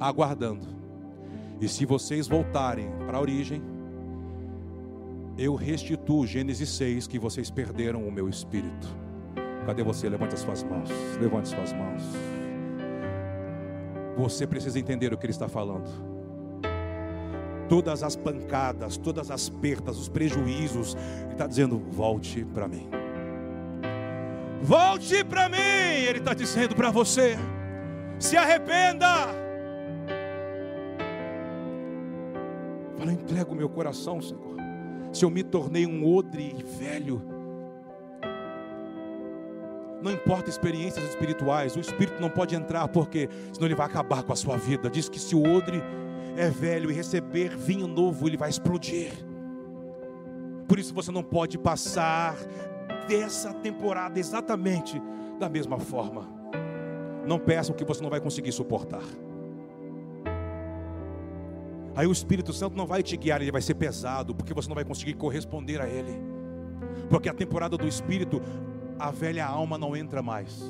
[0.00, 0.75] Aguardando
[1.60, 3.62] e se vocês voltarem para a origem,
[5.38, 8.88] eu restituo Gênesis 6 que vocês perderam o meu espírito.
[9.64, 10.08] Cadê você?
[10.08, 10.90] Levante as suas mãos.
[11.20, 12.02] Levante as suas mãos.
[14.16, 15.90] Você precisa entender o que ele está falando.
[17.68, 22.88] Todas as pancadas, todas as perdas, os prejuízos, ele está dizendo: volte para mim.
[24.62, 27.36] Volte para mim, ele está dizendo para você.
[28.18, 29.45] Se arrependa.
[33.06, 34.56] Fala, entrego meu coração, Senhor.
[35.12, 37.22] Se eu me tornei um odre velho,
[40.02, 44.32] não importa experiências espirituais, o espírito não pode entrar, porque senão ele vai acabar com
[44.32, 44.90] a sua vida.
[44.90, 45.80] Diz que se o odre
[46.36, 49.12] é velho e receber vinho novo, ele vai explodir.
[50.66, 52.34] Por isso você não pode passar
[53.06, 55.00] dessa temporada exatamente
[55.38, 56.34] da mesma forma.
[57.24, 59.02] não peça o que você não vai conseguir suportar.
[61.96, 64.74] Aí o Espírito Santo não vai te guiar, ele vai ser pesado, porque você não
[64.74, 66.12] vai conseguir corresponder a ele.
[67.08, 68.42] Porque a temporada do Espírito,
[68.98, 70.62] a velha alma não entra mais.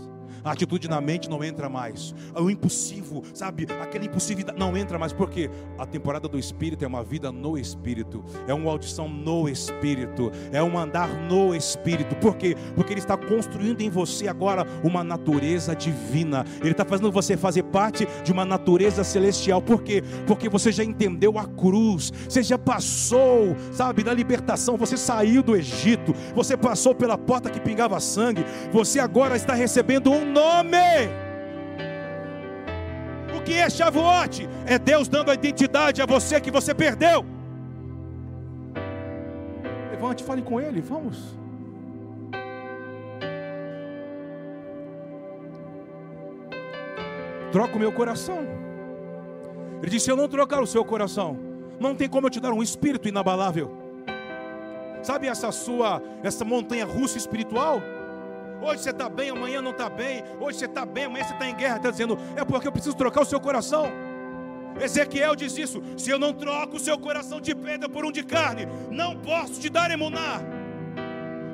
[0.45, 2.15] A atitude na mente não entra mais.
[2.35, 3.67] O impossível, sabe?
[3.81, 5.13] Aquela impulsividade não entra mais.
[5.13, 8.25] Porque a temporada do Espírito é uma vida no Espírito.
[8.47, 10.31] É uma audição no Espírito.
[10.53, 12.15] É um andar no Espírito.
[12.17, 12.57] Por quê?
[12.75, 16.45] Porque Ele está construindo em você agora uma natureza divina.
[16.61, 19.61] Ele está fazendo você fazer parte de uma natureza celestial.
[19.61, 20.03] Por quê?
[20.27, 22.13] Porque você já entendeu a cruz.
[22.29, 24.77] Você já passou, sabe, da libertação.
[24.77, 26.15] Você saiu do Egito.
[26.35, 28.45] Você passou pela porta que pingava sangue.
[28.73, 30.79] Você agora está recebendo um nome.
[33.37, 34.49] O que é Shavuot?
[34.67, 37.25] É Deus dando a identidade a você que você perdeu.
[39.91, 41.37] Levante, fale com Ele, vamos.
[47.53, 48.47] Troca o meu coração.
[49.81, 51.39] Ele disse: Se eu não trocar o seu coração,
[51.81, 53.71] não tem como eu te dar um espírito inabalável.
[55.03, 57.81] Sabe essa sua, essa montanha russa espiritual?
[58.61, 60.25] Hoje você está bem, amanhã não está bem.
[60.41, 61.77] Hoje você está bem, amanhã você está em guerra.
[61.77, 63.91] Está dizendo, é porque eu preciso trocar o seu coração.
[64.81, 68.23] Ezequiel diz isso: se eu não troco o seu coração de pedra por um de
[68.23, 70.41] carne, não posso te dar emunar.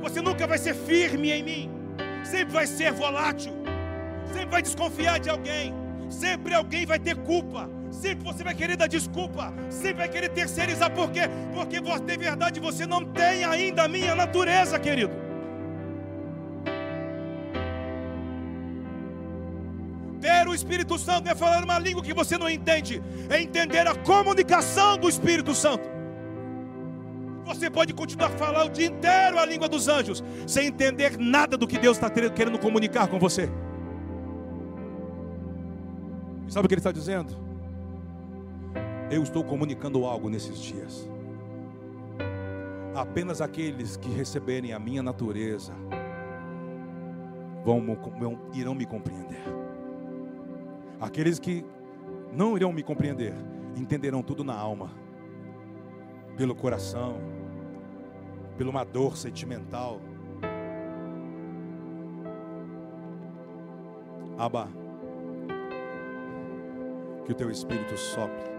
[0.01, 1.71] Você nunca vai ser firme em mim,
[2.25, 3.53] sempre vai ser volátil,
[4.27, 5.73] sempre vai desconfiar de alguém,
[6.11, 10.91] sempre alguém vai ter culpa, sempre você vai querer dar desculpa, sempre vai querer terceirizar,
[10.91, 11.21] por quê?
[11.55, 15.32] Porque tem verdade, você não tem ainda a minha natureza, querido.
[20.23, 23.95] Ter o Espírito Santo é falar uma língua que você não entende, é entender a
[23.95, 25.91] comunicação do Espírito Santo.
[27.45, 31.57] Você pode continuar a falar o dia inteiro a língua dos anjos, sem entender nada
[31.57, 33.51] do que Deus está querendo comunicar com você.
[36.47, 37.37] E sabe o que ele está dizendo?
[39.11, 41.11] Eu estou comunicando algo nesses dias.
[42.95, 45.73] Apenas aqueles que receberem a minha natureza
[47.65, 47.83] vão,
[48.55, 49.62] irão me compreender.
[51.03, 51.67] Aqueles que
[52.33, 53.35] não irão me compreender,
[53.77, 54.93] entenderão tudo na alma,
[56.37, 57.17] pelo coração,
[58.57, 60.01] pela uma dor sentimental.
[64.39, 64.69] Abba,
[67.25, 68.53] que o teu espírito sopre.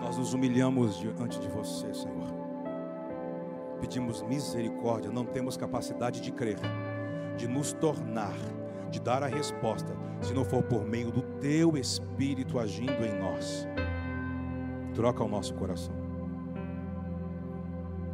[0.00, 2.41] Nós nos humilhamos diante de você, Senhor
[3.82, 6.56] pedimos misericórdia, não temos capacidade de crer,
[7.36, 8.36] de nos tornar,
[8.88, 13.66] de dar a resposta, se não for por meio do teu Espírito agindo em nós.
[14.94, 15.94] Troca o nosso coração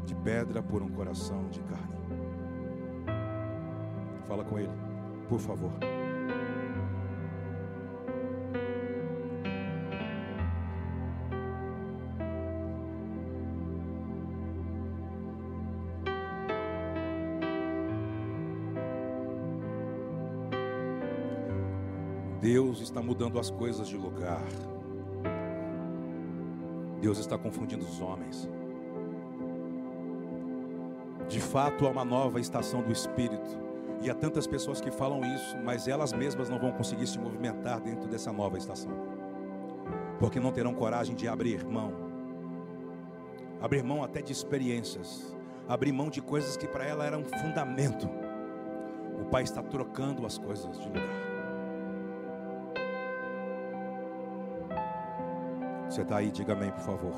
[0.07, 1.99] de pedra por um coração de carne.
[4.27, 4.73] Fala com ele,
[5.29, 5.71] por favor.
[22.99, 24.43] Está mudando as coisas de lugar.
[27.01, 28.49] Deus está confundindo os homens.
[31.29, 33.69] De fato, há uma nova estação do Espírito.
[34.03, 37.81] E há tantas pessoas que falam isso, mas elas mesmas não vão conseguir se movimentar
[37.81, 38.91] dentro dessa nova estação.
[40.19, 41.93] Porque não terão coragem de abrir mão.
[43.61, 45.37] Abrir mão até de experiências.
[45.69, 48.09] Abrir mão de coisas que para ela eram fundamento.
[49.21, 51.28] O Pai está trocando as coisas de lugar.
[55.99, 57.13] Você está aí, diga amém, por favor.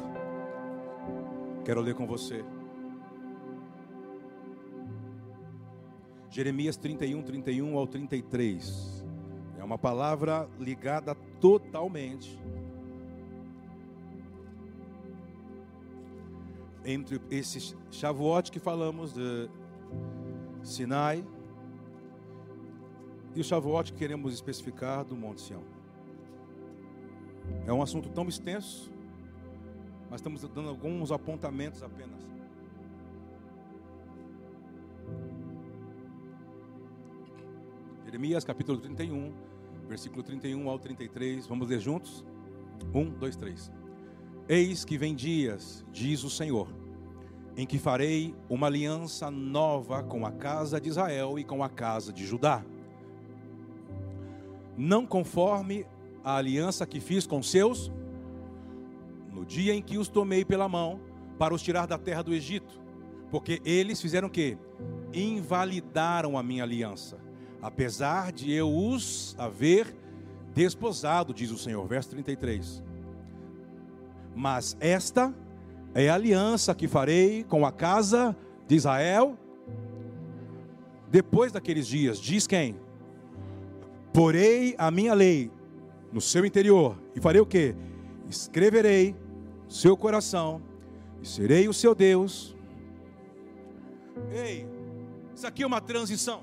[1.66, 2.42] Quero ler com você.
[6.30, 9.04] Jeremias 31, 31 ao 33.
[9.58, 12.40] É uma palavra ligada totalmente
[16.82, 19.50] entre esse Shavuot que falamos de
[20.62, 21.22] Sinai
[23.34, 25.79] e o Shavuot que queremos especificar do Monte Sião.
[27.66, 28.90] É um assunto tão extenso,
[30.10, 32.20] mas estamos dando alguns apontamentos apenas.
[38.04, 39.32] Jeremias capítulo 31,
[39.88, 41.46] versículo 31 ao 33.
[41.46, 42.24] Vamos ler juntos?
[42.92, 43.70] Um, dois, três.
[44.48, 46.66] Eis que vem dias, diz o Senhor,
[47.56, 52.12] em que farei uma aliança nova com a casa de Israel e com a casa
[52.12, 52.64] de Judá.
[54.76, 55.86] Não conforme
[56.24, 57.90] a aliança que fiz com seus,
[59.32, 61.00] no dia em que os tomei pela mão
[61.38, 62.80] para os tirar da terra do Egito,
[63.30, 64.58] Porque eles fizeram o quê?
[65.14, 67.16] Invalidaram a minha aliança,
[67.62, 69.94] apesar de eu os haver
[70.52, 72.82] desposado, diz o Senhor, verso 33.
[74.34, 75.32] Mas esta
[75.94, 79.38] é a aliança que farei com a casa de Israel
[81.10, 82.76] depois daqueles dias, diz quem?
[84.12, 85.50] Porei a minha lei
[86.12, 87.74] no seu interior e farei o que?
[88.28, 89.16] Escreverei
[89.68, 90.62] seu coração
[91.22, 92.56] e serei o seu Deus.
[94.30, 94.66] Ei,
[95.34, 96.42] isso aqui é uma transição.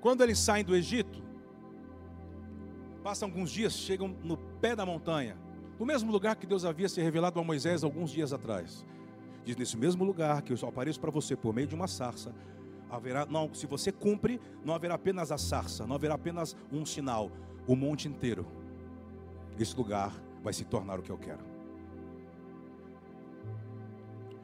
[0.00, 1.22] Quando eles saem do Egito,
[3.02, 5.36] passam alguns dias, chegam no pé da montanha,
[5.78, 8.84] no mesmo lugar que Deus havia se revelado a Moisés alguns dias atrás.
[9.44, 12.34] Diz: Nesse mesmo lugar que eu apareço para você por meio de uma sarça,
[12.90, 17.30] haverá, não, se você cumpre, não haverá apenas a sarça, não haverá apenas um sinal,
[17.66, 18.46] o monte inteiro.
[19.58, 20.12] Esse lugar
[20.42, 21.44] vai se tornar o que eu quero.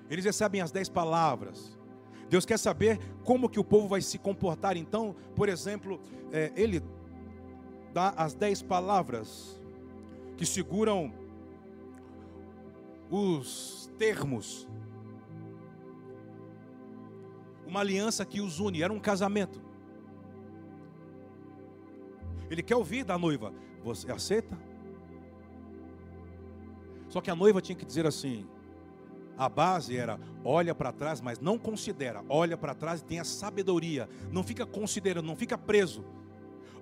[0.08, 1.78] Eles recebem as dez palavras.
[2.28, 4.76] Deus quer saber como que o povo vai se comportar.
[4.76, 6.00] Então, por exemplo,
[6.32, 6.82] é, Ele
[7.92, 9.60] dá as dez palavras
[10.36, 11.12] que seguram
[13.10, 14.68] os termos
[17.70, 19.62] uma aliança que os une, era um casamento.
[22.50, 24.58] Ele quer ouvir da noiva: Você aceita?
[27.08, 28.46] Só que a noiva tinha que dizer assim:
[29.38, 32.24] a base era olha para trás, mas não considera.
[32.28, 34.08] Olha para trás e tenha sabedoria.
[34.30, 36.04] Não fica considerando, não fica preso.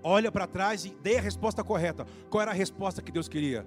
[0.03, 2.07] Olha para trás e dê a resposta correta.
[2.31, 3.67] Qual era a resposta que Deus queria?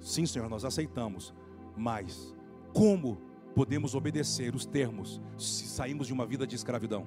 [0.00, 1.34] Sim, Senhor, nós aceitamos.
[1.76, 2.34] Mas
[2.72, 7.06] como podemos obedecer os termos se saímos de uma vida de escravidão.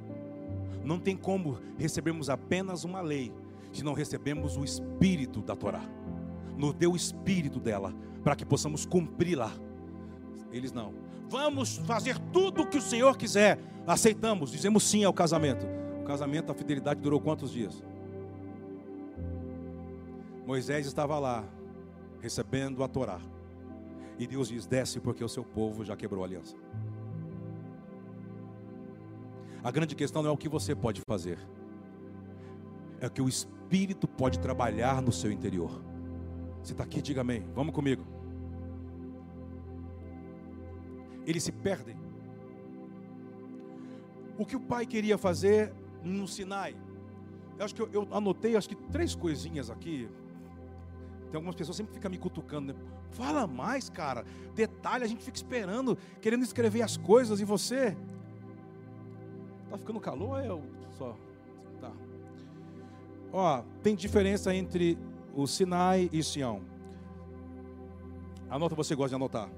[0.83, 3.31] Não tem como recebermos apenas uma lei
[3.71, 5.83] se não recebemos o espírito da Torá.
[6.57, 9.51] Nos deu o espírito dela para que possamos cumpri-la.
[10.51, 10.93] Eles não.
[11.29, 13.57] Vamos fazer tudo o que o Senhor quiser.
[13.87, 15.65] Aceitamos, dizemos sim ao casamento.
[16.01, 17.81] O casamento, a fidelidade durou quantos dias?
[20.45, 21.45] Moisés estava lá,
[22.19, 23.19] recebendo a Torá.
[24.21, 26.55] E Deus diz: desce, porque o seu povo já quebrou a aliança.
[29.63, 31.39] A grande questão não é o que você pode fazer,
[32.99, 35.71] é o que o Espírito pode trabalhar no seu interior.
[36.61, 37.43] Você está aqui, diga amém.
[37.55, 38.05] Vamos comigo.
[41.25, 41.97] Eles se perdem.
[44.37, 46.75] O que o pai queria fazer no Sinai?
[47.57, 50.07] Eu acho que eu, eu anotei acho que três coisinhas aqui.
[51.31, 52.79] Tem algumas pessoas sempre ficam me cutucando, né?
[53.11, 54.25] Fala mais, cara.
[54.53, 57.95] Detalhe, a gente fica esperando, querendo escrever as coisas e você.
[59.69, 60.41] Tá ficando calor?
[60.41, 60.49] É
[60.97, 61.15] só.
[61.79, 61.93] Tá.
[63.31, 64.97] Ó, tem diferença entre
[65.33, 66.61] o Sinai e Sião.
[68.49, 69.49] Anota, você gosta de anotar.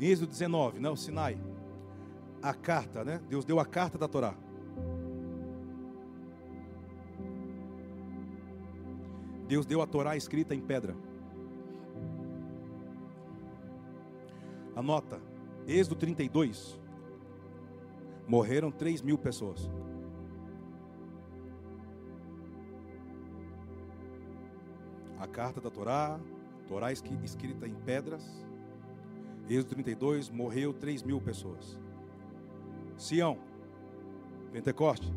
[0.00, 1.38] Êxodo 19, né, o Sinai.
[2.42, 3.20] A carta, né?
[3.28, 4.34] Deus deu a carta da Torá.
[9.48, 10.94] Deus deu a Torá escrita em pedra.
[14.76, 15.18] Anota,
[15.66, 16.78] Êxodo 32.
[18.26, 19.70] Morreram 3 mil pessoas.
[25.18, 26.20] A carta da Torá,
[26.66, 28.22] Torá escrita em pedras.
[29.48, 31.78] Êxodo 32, morreu 3 mil pessoas.
[32.98, 33.38] Sião,
[34.52, 35.10] Pentecoste,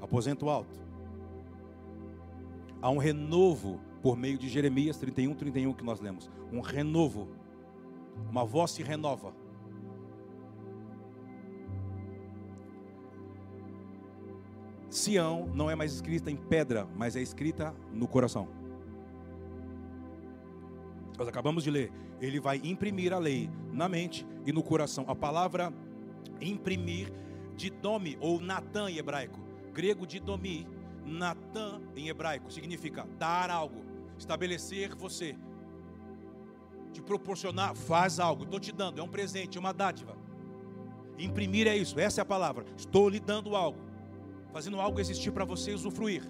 [0.00, 0.80] aposento alto
[2.82, 6.28] há um renovo por meio de Jeremias 31, 31 que nós lemos.
[6.52, 7.28] Um renovo.
[8.28, 9.32] Uma voz se renova.
[14.90, 18.48] Sião não é mais escrita em pedra, mas é escrita no coração.
[21.16, 21.90] Nós acabamos de ler.
[22.20, 25.04] Ele vai imprimir a lei na mente e no coração.
[25.08, 25.72] A palavra
[26.40, 27.12] imprimir,
[27.56, 29.38] de dome ou natan em hebraico,
[29.72, 30.66] grego de domi,
[31.04, 33.84] Natan em hebraico significa dar algo,
[34.16, 35.36] estabelecer você,
[36.92, 40.16] te proporcionar, faz algo, estou te dando, é um presente, é uma dádiva.
[41.18, 42.64] Imprimir é isso, essa é a palavra.
[42.76, 43.78] Estou lhe dando algo,
[44.52, 46.22] fazendo algo existir para você usufruir.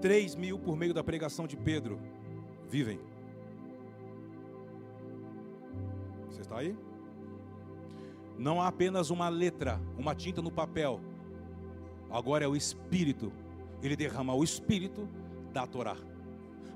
[0.00, 2.00] Três mil por meio da pregação de Pedro
[2.68, 2.98] vivem.
[6.28, 6.76] Você está aí?
[8.38, 11.00] Não há apenas uma letra, uma tinta no papel.
[12.10, 13.32] Agora é o Espírito.
[13.82, 15.08] Ele derrama o Espírito
[15.52, 15.96] da Torá.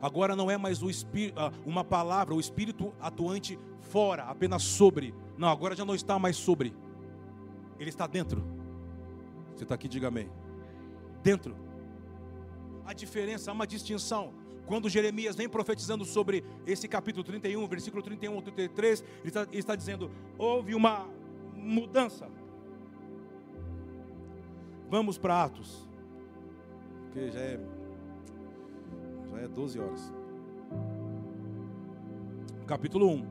[0.01, 5.15] Agora não é mais espírito, ah, uma palavra, o Espírito atuante fora, apenas sobre.
[5.39, 6.75] Não, agora já não está mais sobre.
[7.79, 8.45] Ele está dentro.
[9.55, 10.29] Você está aqui, diga amém.
[11.23, 11.57] dentro.
[12.85, 14.33] A diferença, há uma distinção.
[14.67, 19.59] Quando Jeremias vem profetizando sobre esse capítulo 31, versículo 31 ao 33, ele está, ele
[19.59, 21.09] está dizendo: houve uma
[21.67, 22.29] mudança.
[24.89, 25.89] Vamos para Atos,
[27.05, 27.61] porque já é,
[29.33, 30.13] já é 12 horas.
[32.67, 33.27] Capítulo 1.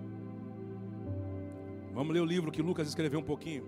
[1.94, 3.66] Vamos ler o livro que Lucas escreveu um pouquinho.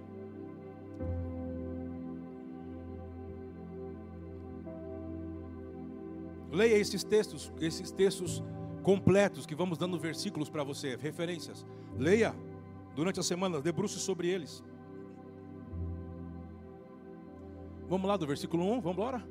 [6.52, 8.44] Leia esses textos, esses textos
[8.84, 11.66] completos que vamos dando versículos para você, referências.
[11.98, 12.36] Leia
[12.98, 14.64] durante a semana, debruce sobre eles.
[17.88, 19.24] Vamos lá do versículo 1, vamos embora?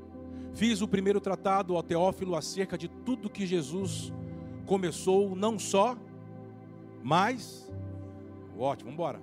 [0.54, 4.12] Fiz o primeiro tratado ao Teófilo acerca de tudo que Jesus
[4.66, 5.98] começou, não só,
[7.02, 7.68] mas.
[8.56, 9.20] Ótimo, vamos embora.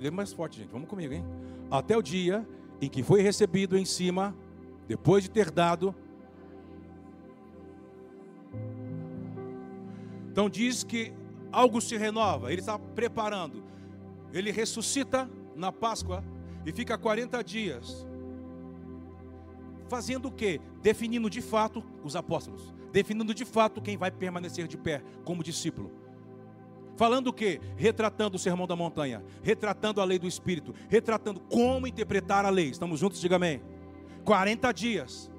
[0.00, 1.24] Lê, mais forte, gente, vamos comigo, hein?
[1.70, 2.44] Até o dia
[2.80, 4.34] em que foi recebido em cima,
[4.88, 5.94] depois de ter dado
[10.32, 11.12] Então diz que
[11.54, 13.62] algo se renova, ele está preparando.
[14.32, 16.24] Ele ressuscita na Páscoa
[16.66, 18.06] e fica 40 dias.
[19.88, 20.60] Fazendo o quê?
[20.82, 25.90] Definindo de fato os apóstolos, definindo de fato quem vai permanecer de pé como discípulo.
[26.96, 27.60] Falando o quê?
[27.76, 32.70] Retratando o sermão da montanha, retratando a lei do Espírito, retratando como interpretar a lei.
[32.70, 33.62] Estamos juntos, diga amém.
[34.24, 35.30] 40 dias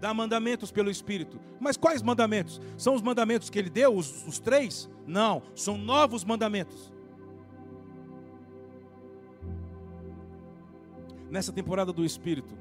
[0.00, 1.40] dá mandamentos pelo Espírito.
[1.58, 2.60] Mas quais mandamentos?
[2.76, 4.88] São os mandamentos que ele deu, os, os três?
[5.06, 6.92] Não, são novos mandamentos.
[11.30, 12.54] Nessa temporada do Espírito,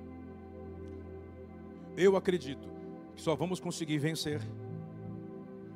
[1.96, 2.68] eu acredito
[3.16, 4.42] que só vamos conseguir vencer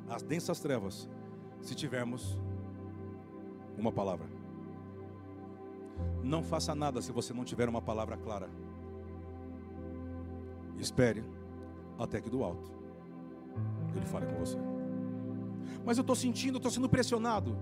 [0.08, 1.08] as densas trevas
[1.62, 2.38] se tivermos
[3.78, 4.26] uma palavra.
[6.22, 8.50] Não faça nada se você não tiver uma palavra clara.
[10.78, 11.22] Espere
[12.00, 12.72] até que do alto
[13.94, 14.56] ele fale com você.
[15.84, 17.56] Mas eu estou sentindo, estou sendo pressionado.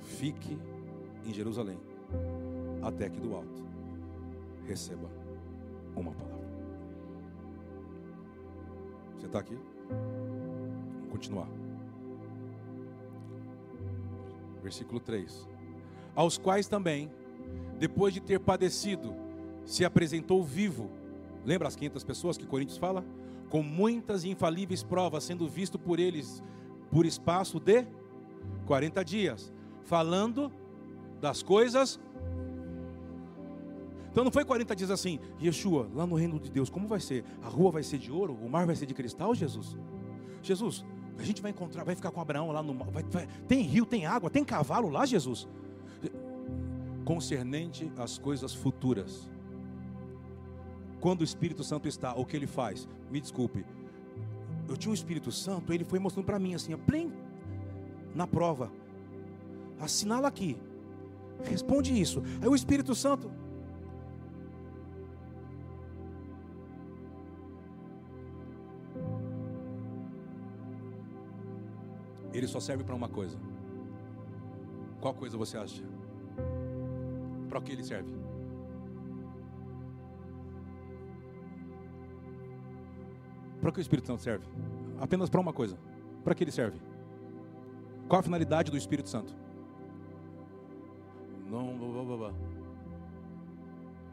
[0.00, 0.58] Fique
[1.26, 1.78] em Jerusalém
[2.82, 3.62] até que do alto
[4.66, 5.10] receba
[5.94, 6.38] uma palavra.
[9.18, 9.58] Você está aqui?
[9.88, 11.48] Vamos continuar.
[14.62, 15.48] Versículo 3:
[16.14, 17.10] Aos quais também,
[17.78, 19.14] depois de ter padecido,
[19.64, 20.97] se apresentou vivo
[21.44, 23.04] Lembra as 500 pessoas que Coríntios fala?
[23.48, 26.42] Com muitas e infalíveis provas, sendo visto por eles
[26.90, 27.86] por espaço de
[28.66, 29.52] 40 dias,
[29.84, 30.50] falando
[31.20, 32.00] das coisas.
[34.10, 37.24] Então não foi 40 dias assim, Yeshua, lá no reino de Deus, como vai ser?
[37.42, 39.76] A rua vai ser de ouro, o mar vai ser de cristal, Jesus?
[40.42, 40.84] Jesus,
[41.18, 42.90] a gente vai encontrar, vai ficar com Abraão lá no mar.
[42.90, 45.46] Vai, vai, tem rio, tem água, tem cavalo lá, Jesus.
[47.04, 49.28] Concernente às coisas futuras
[51.00, 52.88] quando o Espírito Santo está, o que ele faz?
[53.10, 53.64] Me desculpe.
[54.68, 57.12] Eu tinha um Espírito Santo, ele foi mostrando para mim assim, plim,
[58.14, 58.70] na prova.
[59.80, 60.56] Assinala aqui.
[61.44, 62.22] Responde isso.
[62.42, 63.30] Aí o Espírito Santo.
[72.32, 73.38] Ele só serve para uma coisa.
[75.00, 75.82] Qual coisa você acha?
[77.48, 78.17] Para que ele serve?
[83.68, 84.46] Para que o Espírito Santo serve?
[84.98, 85.78] Apenas para uma coisa.
[86.24, 86.80] Para que ele serve?
[88.08, 89.36] Qual a finalidade do Espírito Santo?
[91.50, 92.32] Não, blá, blá, blá.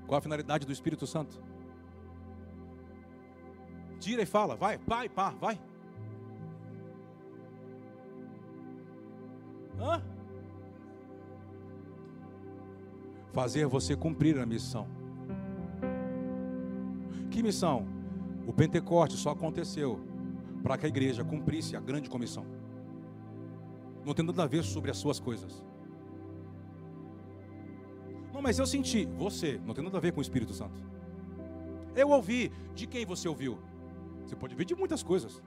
[0.05, 1.41] Qual a finalidade do Espírito Santo?
[3.97, 5.57] Tira e fala, vai, pai, pá, vai.
[9.79, 10.03] Hã?
[13.31, 14.85] Fazer você cumprir a missão.
[17.31, 17.94] Que missão?
[18.47, 19.99] O Pentecoste só aconteceu
[20.61, 22.45] para que a igreja cumprisse a grande comissão.
[24.05, 25.63] Não tem nada a ver sobre as suas coisas.
[28.33, 30.79] Não, mas eu senti, você, não tem nada a ver com o Espírito Santo.
[31.95, 33.57] Eu ouvi, de quem você ouviu?
[34.23, 35.41] Você pode ouvir de muitas coisas.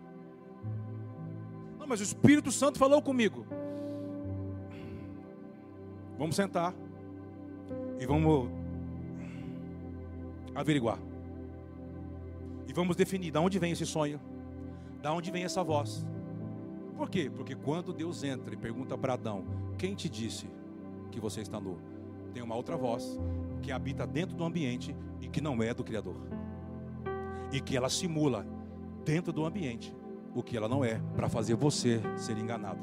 [1.79, 3.47] Não, mas o Espírito Santo falou comigo.
[6.17, 6.75] Vamos sentar
[8.01, 8.49] e vamos
[10.55, 11.08] averiguar.
[12.69, 14.21] E vamos definir de onde vem esse sonho,
[15.03, 16.07] de onde vem essa voz.
[16.97, 17.31] Por quê?
[17.35, 19.45] Porque quando Deus entra e pergunta para Adão:
[19.79, 20.47] Quem te disse
[21.11, 21.79] que você está nu?
[22.35, 23.19] Tem uma outra voz
[23.63, 26.17] que habita dentro do ambiente e que não é do Criador.
[27.51, 28.47] E que ela simula
[29.05, 29.97] dentro do ambiente
[30.35, 32.81] o que ela não é, para fazer você ser enganado.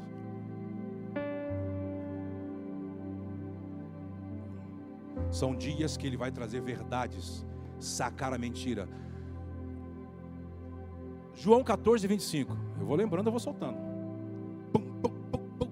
[5.30, 7.46] São dias que ele vai trazer verdades,
[7.78, 8.88] sacar a mentira.
[11.46, 12.56] João 14, 25.
[12.80, 13.78] Eu vou lembrando, eu vou soltando.
[14.72, 15.68] Pum, pum, pum,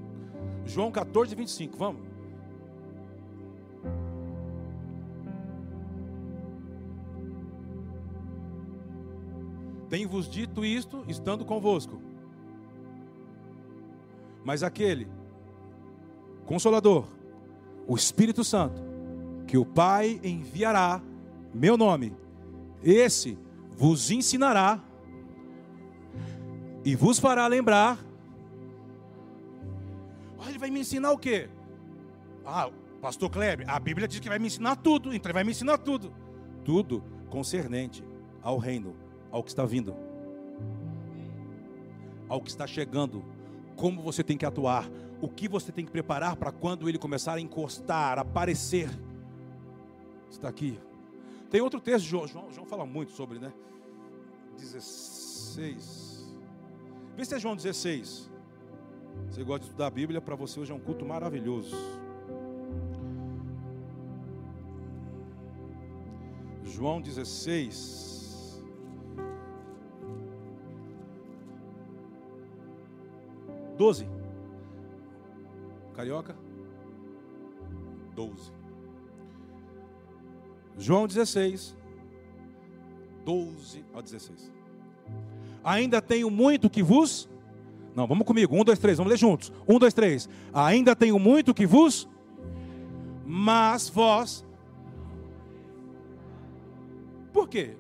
[0.65, 1.77] João 14, 25.
[1.77, 2.01] Vamos.
[9.91, 12.01] Tenho-vos dito isto, estando convosco.
[14.45, 15.09] Mas aquele
[16.47, 17.09] Consolador,
[17.85, 18.81] o Espírito Santo,
[19.45, 21.03] que o Pai enviará,
[21.53, 22.15] meu nome,
[22.81, 23.37] esse
[23.77, 24.81] vos ensinará
[26.85, 27.99] e vos fará lembrar.
[30.39, 31.49] Ah, ele vai me ensinar o quê?
[32.45, 32.71] Ah,
[33.01, 35.79] pastor Kleber, a Bíblia diz que vai me ensinar tudo, então ele vai me ensinar
[35.79, 36.13] tudo.
[36.65, 38.05] Tudo concernente
[38.43, 38.95] ao reino,
[39.31, 39.97] ao que está vindo,
[42.29, 43.25] ao que está chegando,
[43.77, 44.89] como você tem que atuar,
[45.21, 48.91] o que você tem que preparar para quando ele começar a encostar, aparecer.
[50.31, 50.79] Está aqui.
[51.51, 53.53] Tem outro texto, João, João, João fala muito sobre, né?
[54.59, 56.04] 16.
[57.17, 58.31] Vê se é João 16.
[59.29, 61.77] Você gosta de estudar a Bíblia, para você hoje é um culto maravilhoso.
[66.65, 68.63] João 16.
[73.77, 74.09] Doze.
[75.95, 76.37] Carioca?
[78.15, 78.53] 12.
[80.77, 81.77] João 16,
[83.25, 84.53] 12 a 16.
[85.65, 87.29] Ainda tenho muito que vos.
[87.95, 88.55] Não, vamos comigo.
[88.55, 89.51] Um, dois, três, vamos ler juntos.
[89.67, 90.29] Um, dois, três.
[90.53, 92.09] Ainda tenho muito que vos.
[93.25, 94.45] Mas vós.
[97.33, 97.77] Por quê?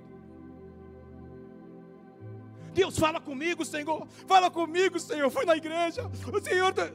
[2.72, 4.06] Deus fala comigo, Senhor.
[4.26, 5.30] Fala comigo, Senhor.
[5.30, 6.10] Fui na igreja.
[6.32, 6.72] O Senhor.
[6.72, 6.90] Tá...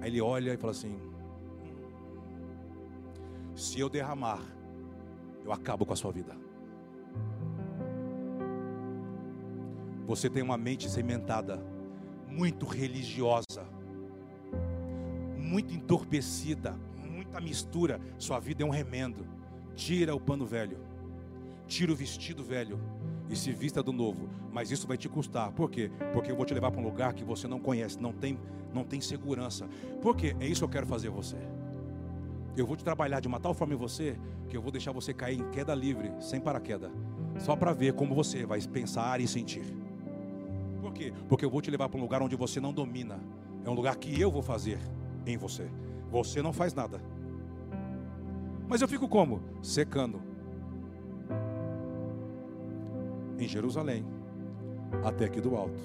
[0.00, 0.98] Aí ele olha e fala assim:
[3.54, 4.40] se eu derramar,
[5.44, 6.47] eu acabo com a sua vida.
[10.08, 11.62] Você tem uma mente cimentada,
[12.26, 13.68] muito religiosa,
[15.36, 18.00] muito entorpecida, muita mistura.
[18.16, 19.26] Sua vida é um remendo.
[19.74, 20.78] Tira o pano velho,
[21.66, 22.80] tira o vestido velho
[23.28, 24.30] e se vista do novo.
[24.50, 25.52] Mas isso vai te custar.
[25.52, 25.90] Por quê?
[26.14, 28.38] Porque eu vou te levar para um lugar que você não conhece, não tem,
[28.72, 29.68] não tem segurança.
[30.00, 30.34] Por quê?
[30.40, 31.36] É isso que eu quero fazer você.
[32.56, 35.12] Eu vou te trabalhar de uma tal forma em você que eu vou deixar você
[35.12, 36.90] cair em queda livre, sem paraquedas,
[37.38, 39.87] só para ver como você vai pensar e sentir.
[40.98, 41.12] Quê?
[41.28, 43.20] Porque eu vou te levar para um lugar onde você não domina.
[43.64, 44.80] É um lugar que eu vou fazer
[45.24, 45.70] em você.
[46.10, 47.00] Você não faz nada.
[48.66, 49.40] Mas eu fico como?
[49.62, 50.20] Secando
[53.38, 54.04] em Jerusalém,
[55.04, 55.80] até aqui do alto.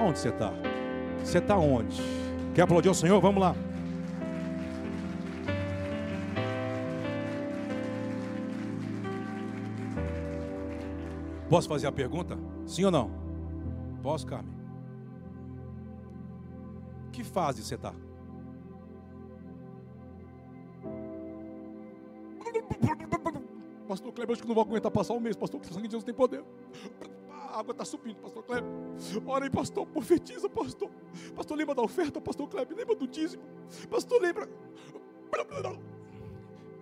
[0.00, 0.54] Onde você está?
[1.22, 2.00] Você está onde?
[2.54, 3.20] Quer aplaudir ao Senhor?
[3.20, 3.54] Vamos lá.
[11.48, 12.36] Posso fazer a pergunta?
[12.66, 13.10] Sim ou não?
[14.02, 14.54] Posso, Carmen?
[17.12, 17.94] Que fase você está?
[23.86, 25.36] Pastor Kleber, acho que não vou aguentar passar um mês.
[25.36, 26.44] Pastor, o sangue de Jesus tem poder.
[27.30, 28.68] A água está subindo, pastor Kleber.
[29.26, 30.90] Ora aí, pastor, profetiza, pastor.
[31.34, 32.76] Pastor, lembra da oferta, pastor Kleber.
[32.76, 33.42] Lembra do dízimo.
[33.88, 34.48] Pastor, lembra.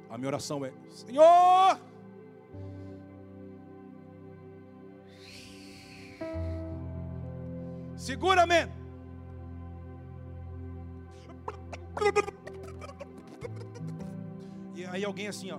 [0.08, 1.78] A minha oração é: Senhor.
[8.05, 8.68] Segura-me.
[14.74, 15.59] E aí alguém assim, ó.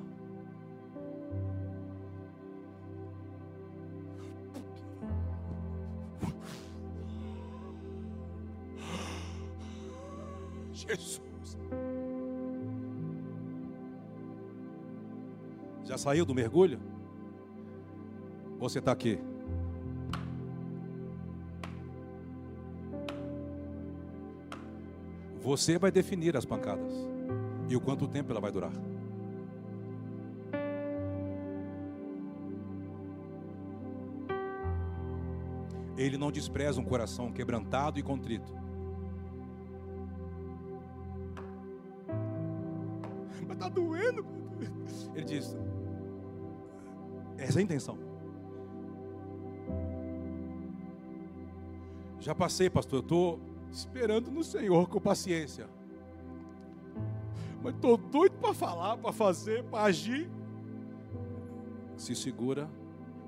[10.72, 11.20] Jesus.
[15.84, 16.80] Já saiu do mergulho?
[18.60, 19.20] Você está aqui?
[25.46, 26.92] Você vai definir as pancadas
[27.70, 28.74] e o quanto tempo ela vai durar.
[35.96, 38.52] Ele não despreza um coração quebrantado e contrito.
[43.52, 44.26] está doendo.
[45.14, 45.56] Ele diz:
[47.38, 48.00] essa é a intenção.
[52.20, 55.70] Já passei, pastor, eu estou esperando no Senhor com paciência.
[57.62, 60.30] Mas estou doido para falar, para fazer, para agir.
[61.98, 62.70] Se segura,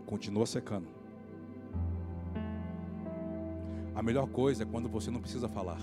[0.05, 0.87] continua secando.
[3.93, 5.79] A melhor coisa é quando você não precisa falar.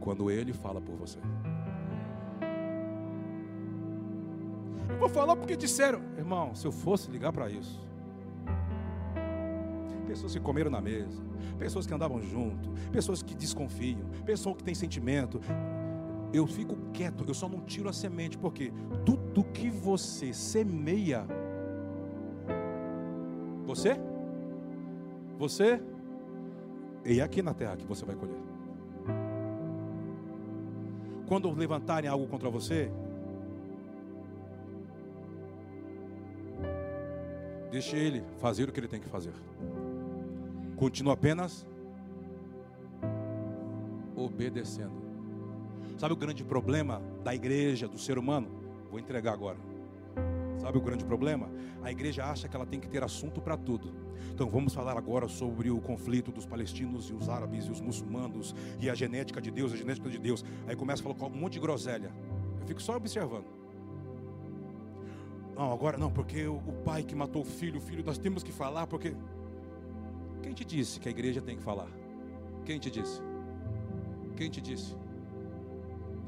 [0.00, 1.18] quando Ele fala por você.
[4.90, 7.83] Eu vou falar porque disseram, irmão, se eu fosse ligar para isso.
[10.14, 11.20] Pessoas que comeram na mesa,
[11.58, 15.40] pessoas que andavam junto, pessoas que desconfiam, pessoas que têm sentimento.
[16.32, 18.72] Eu fico quieto, eu só não tiro a semente, porque
[19.04, 21.26] tudo que você semeia,
[23.66, 23.96] você,
[25.36, 25.82] você,
[27.04, 28.38] e é aqui na terra que você vai colher.
[31.26, 32.88] Quando levantarem algo contra você,
[37.72, 39.32] deixe ele fazer o que ele tem que fazer.
[40.76, 41.66] Continua apenas
[44.16, 45.02] obedecendo.
[45.98, 48.48] Sabe o grande problema da igreja, do ser humano?
[48.90, 49.58] Vou entregar agora.
[50.58, 51.50] Sabe o grande problema?
[51.82, 53.92] A igreja acha que ela tem que ter assunto para tudo.
[54.32, 58.54] Então vamos falar agora sobre o conflito dos palestinos e os árabes e os muçulmanos
[58.80, 60.44] e a genética de Deus, a genética de Deus.
[60.66, 62.10] Aí começa a falar um monte de groselha.
[62.60, 63.44] Eu fico só observando.
[65.54, 68.50] Não, agora não, porque o, pai que matou o filho, o filho, nós temos que
[68.52, 69.14] falar, porque.
[70.54, 71.88] Quem te disse que a igreja tem que falar?
[72.64, 73.20] Quem te disse?
[74.36, 74.96] Quem te disse?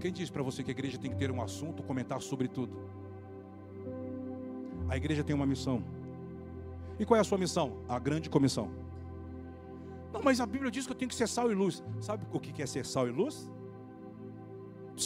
[0.00, 2.76] Quem disse para você que a igreja tem que ter um assunto, comentar sobre tudo?
[4.88, 5.80] A igreja tem uma missão.
[6.98, 7.78] E qual é a sua missão?
[7.88, 8.68] A grande comissão.
[10.12, 11.84] Não, mas a Bíblia diz que eu tenho que ser sal e luz.
[12.00, 13.48] Sabe o que é ser sal e luz?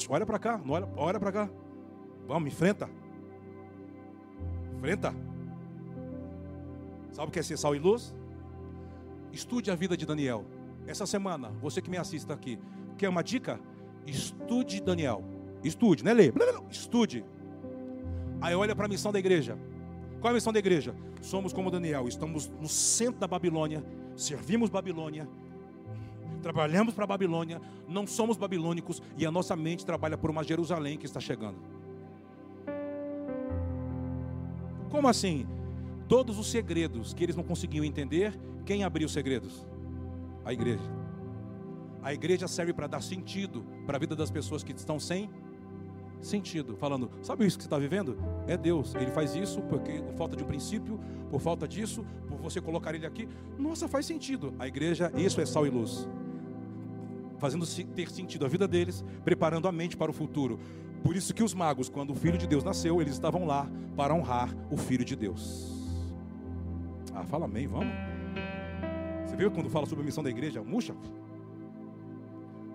[0.08, 1.50] Olha para cá, olha, olha para cá.
[2.26, 2.88] Vamos, enfrenta.
[4.78, 5.14] Enfrenta.
[7.12, 8.14] Sabe o que é ser sal e luz?
[9.32, 10.44] Estude a vida de Daniel.
[10.86, 12.58] Essa semana, você que me assista aqui,
[12.96, 13.60] quer uma dica?
[14.06, 15.24] Estude Daniel.
[15.62, 16.34] Estude, não é ler.
[16.70, 17.24] Estude.
[18.40, 19.58] Aí olha para a missão da igreja.
[20.20, 20.94] Qual é a missão da igreja?
[21.20, 23.84] Somos como Daniel, estamos no centro da Babilônia,
[24.16, 25.28] servimos Babilônia,
[26.42, 30.98] trabalhamos para a Babilônia, não somos babilônicos e a nossa mente trabalha por uma Jerusalém
[30.98, 31.58] que está chegando.
[34.90, 35.46] Como assim?
[36.08, 39.66] Todos os segredos que eles não conseguiam entender, quem abriu os segredos?
[40.44, 41.00] A igreja.
[42.02, 45.30] A igreja serve para dar sentido para a vida das pessoas que estão sem
[46.20, 48.16] sentido, falando, sabe isso que você está vivendo?
[48.46, 51.00] É Deus, Ele faz isso porque por falta de um princípio,
[51.30, 54.54] por falta disso, por você colocar Ele aqui, nossa, faz sentido.
[54.58, 56.08] A igreja, isso é sal e luz,
[57.38, 60.58] fazendo ter sentido a vida deles, preparando a mente para o futuro.
[61.02, 64.14] Por isso que os magos, quando o Filho de Deus nasceu, eles estavam lá para
[64.14, 65.72] honrar o Filho de Deus.
[67.14, 68.09] Ah, fala amém, vamos.
[69.40, 70.62] Viu quando fala sobre a missão da igreja?
[70.62, 70.94] Murcha.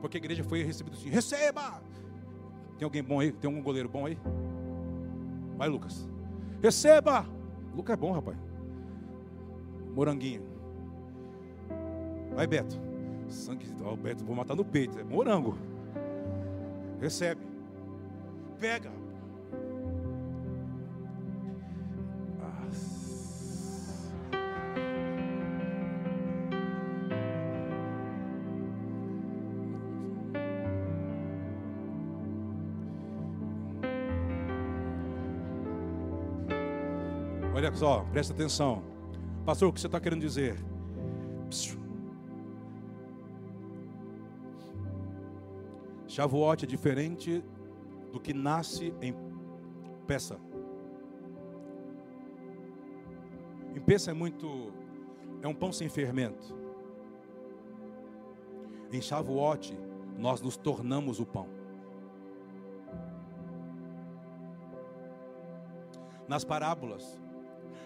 [0.01, 1.79] Porque a igreja foi recebida assim: receba!
[2.75, 3.31] Tem alguém bom aí?
[3.31, 4.17] Tem algum goleiro bom aí?
[5.55, 6.09] Vai, Lucas.
[6.63, 7.23] Receba!
[7.75, 8.35] Lucas é bom, rapaz.
[9.93, 10.41] Moranguinho.
[12.33, 12.81] Vai, Beto.
[13.29, 14.97] Sangue, ó, Beto, vou matar no peito.
[14.97, 15.55] É morango.
[16.99, 17.41] Recebe.
[18.59, 18.91] Pega.
[37.55, 38.83] Olha só, presta atenção.
[39.45, 40.57] Pastor, o que você está querendo dizer?
[46.05, 47.41] Shavuot é diferente
[48.11, 49.15] do que nasce em
[50.05, 50.37] peça.
[53.73, 54.73] Em peça é muito.
[55.41, 56.53] É um pão sem fermento.
[58.91, 59.73] Em Shavuot,
[60.17, 61.47] nós nos tornamos o pão.
[66.27, 67.17] Nas parábolas,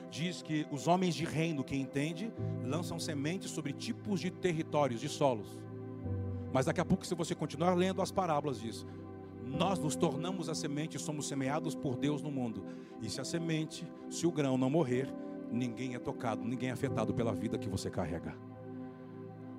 [0.09, 2.31] diz que os homens de reino, que entende,
[2.65, 5.59] lançam sementes sobre tipos de territórios, de solos.
[6.51, 8.85] Mas daqui a pouco, se você continuar lendo as parábolas, diz:
[9.45, 12.63] Nós nos tornamos a semente e somos semeados por Deus no mundo.
[13.01, 15.07] E se a semente, se o grão não morrer,
[15.51, 18.35] ninguém é tocado, ninguém é afetado pela vida que você carrega.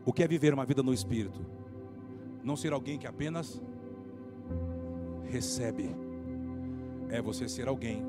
[0.05, 1.41] O que é viver uma vida no Espírito?
[2.43, 3.63] Não ser alguém que apenas
[5.25, 5.95] recebe,
[7.09, 8.03] é você ser alguém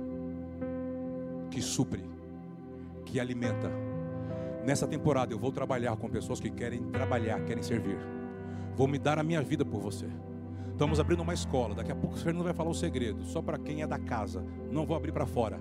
[1.51, 2.03] que supre
[3.11, 3.69] que alimenta.
[4.65, 7.97] Nessa temporada eu vou trabalhar com pessoas que querem trabalhar, querem servir.
[8.75, 10.07] Vou me dar a minha vida por você.
[10.71, 11.75] Estamos abrindo uma escola.
[11.75, 13.23] Daqui a pouco o Fernando vai falar o segredo.
[13.25, 14.43] Só para quem é da casa.
[14.71, 15.59] Não vou abrir para fora.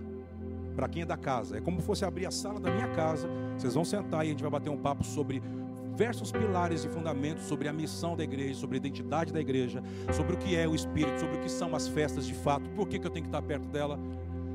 [0.77, 1.59] Para quem é da casa.
[1.59, 3.29] É como se fosse abrir a sala da minha casa.
[3.59, 5.43] Vocês vão sentar e a gente vai bater um papo sobre
[5.91, 9.83] diversos pilares e fundamentos sobre a missão da igreja, sobre a identidade da igreja,
[10.13, 12.89] sobre o que é o Espírito, sobre o que são as festas de fato, por
[12.89, 13.99] que, que eu tenho que estar perto dela.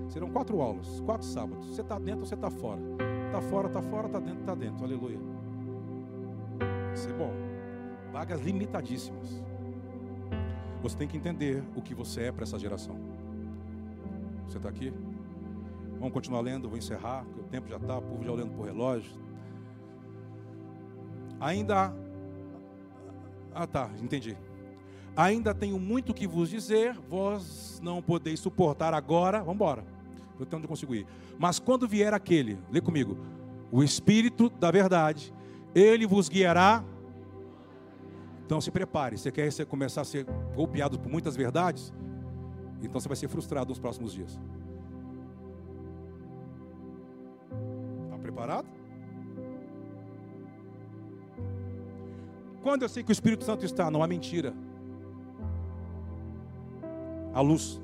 [0.10, 1.68] Serão quatro aulas, quatro sábados.
[1.68, 2.82] Você está dentro ou você está fora?
[3.26, 4.84] Está fora, está fora, está dentro, está dentro.
[4.84, 5.20] Aleluia.
[6.60, 7.32] Vai ser bom.
[8.12, 9.44] Vagas limitadíssimas.
[10.82, 12.96] Você tem que entender o que você é para essa geração.
[14.48, 14.94] Você está aqui?
[15.98, 18.62] Vamos continuar lendo, vou encerrar, porque o tempo já está, o povo já olhando para
[18.62, 19.12] o relógio.
[21.40, 21.94] Ainda.
[23.54, 24.38] Ah, tá, entendi.
[25.16, 29.40] Ainda tenho muito que vos dizer, vós não podeis suportar agora.
[29.40, 29.95] Vamos embora.
[30.40, 31.06] Eu tenho onde consigo ir.
[31.38, 33.18] Mas quando vier aquele, lê comigo,
[33.72, 35.34] o Espírito da verdade,
[35.74, 36.84] ele vos guiará.
[38.46, 39.18] Então se prepare.
[39.18, 40.26] Você quer começar a ser
[40.56, 41.94] golpeado por muitas verdades?
[42.82, 44.40] Então você vai ser frustrado nos próximos dias.
[48.06, 48.68] Está preparado?
[52.62, 54.54] Quando eu sei que o Espírito Santo está, não há mentira.
[57.34, 57.80] A luz.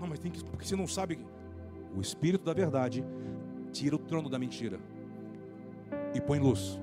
[0.00, 0.42] Não, mas tem que.
[0.44, 1.18] Porque você não sabe.
[1.96, 3.04] O Espírito da verdade
[3.72, 4.78] tira o trono da mentira
[6.14, 6.80] e põe luz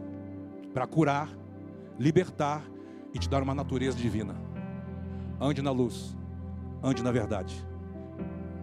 [0.74, 1.30] para curar,
[1.98, 2.64] libertar
[3.14, 4.36] e te dar uma natureza divina.
[5.40, 6.16] Ande na luz,
[6.84, 7.56] ande na verdade.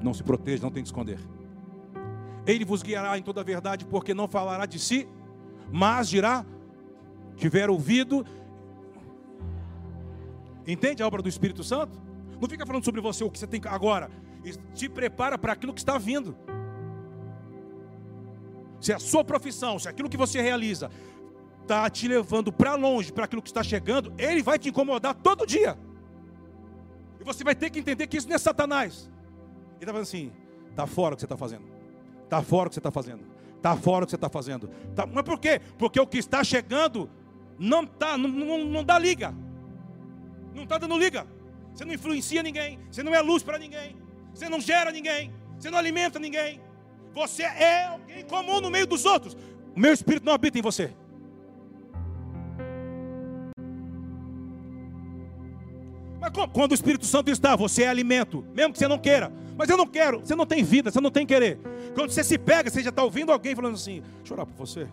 [0.02, 1.18] Não se proteja, não tem que esconder.
[2.46, 5.08] Ele vos guiará em toda a verdade, porque não falará de si,
[5.70, 6.44] mas dirá:
[7.36, 8.26] tiver ouvido.
[10.66, 12.00] Entende a obra do Espírito Santo?
[12.40, 14.10] Não fica falando sobre você o que você tem agora.
[14.74, 16.36] Te prepara para aquilo que está vindo.
[18.80, 20.90] Se a sua profissão, se aquilo que você realiza
[21.62, 25.46] está te levando para longe, para aquilo que está chegando, ele vai te incomodar todo
[25.46, 25.78] dia.
[27.20, 29.08] E você vai ter que entender que isso não é Satanás.
[29.74, 30.32] Ele está falando assim:
[30.70, 31.64] está fora o que você está fazendo.
[32.24, 33.24] Está fora o que você está fazendo.
[33.56, 34.68] Está fora o que você está fazendo.
[34.96, 35.06] Tá...
[35.06, 35.60] Mas por quê?
[35.78, 37.08] Porque o que está chegando
[37.56, 39.32] não, tá, não, não, não dá liga.
[40.52, 41.24] Não está dando liga.
[41.72, 42.80] Você não influencia ninguém.
[42.90, 44.01] Você não é luz para ninguém.
[44.34, 45.32] Você não gera ninguém.
[45.58, 46.60] Você não alimenta ninguém.
[47.12, 49.36] Você é alguém comum no meio dos outros.
[49.74, 50.92] O meu espírito não habita em você.
[56.20, 59.32] Mas quando o Espírito Santo está, você é alimento, mesmo que você não queira.
[59.56, 61.58] Mas eu não quero, você não tem vida, você não tem querer.
[61.94, 64.88] Quando você se pega, você já está ouvindo alguém falando assim: chorar por você.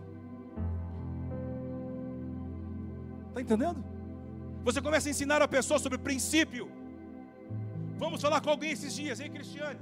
[3.28, 3.82] Está entendendo?
[4.64, 6.68] Você começa a ensinar a pessoa sobre princípio.
[8.00, 9.78] Vamos falar com alguém esses dias, hein, Cristiane?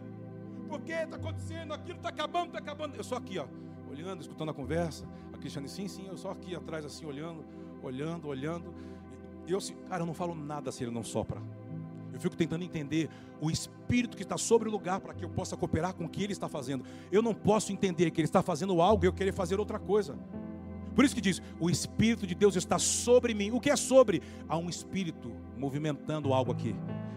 [0.68, 2.96] Porque está acontecendo, aquilo está acabando, está acabando.
[2.96, 3.46] Eu só aqui, ó,
[3.88, 5.06] olhando, escutando a conversa.
[5.32, 7.44] A Cristiane, sim, sim, eu só aqui atrás, assim, olhando,
[7.80, 8.74] olhando, olhando.
[9.46, 11.40] Eu, cara, eu não falo nada se ele não sopra.
[12.12, 13.08] Eu fico tentando entender
[13.40, 16.24] o espírito que está sobre o lugar para que eu possa cooperar com o que
[16.24, 16.84] ele está fazendo.
[17.12, 20.18] Eu não posso entender que ele está fazendo algo e eu querer fazer outra coisa.
[20.98, 23.52] Por isso que diz: o espírito de Deus está sobre mim.
[23.52, 24.20] O que é sobre?
[24.48, 26.74] Há um espírito movimentando algo aqui.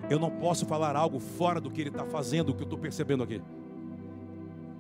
[0.08, 2.78] Eu não posso falar algo fora do que ele está fazendo, o que eu estou
[2.78, 3.42] percebendo aqui.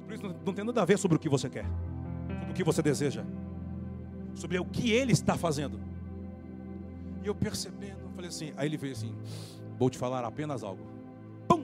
[0.06, 1.66] Por isso não tem nada a ver sobre o que você quer,
[2.28, 3.26] sobre o que você deseja,
[4.36, 5.80] sobre o que ele está fazendo.
[7.24, 9.16] E eu percebendo, falei assim, aí ele veio assim,
[9.80, 10.86] vou te falar apenas algo.
[11.48, 11.64] Pum!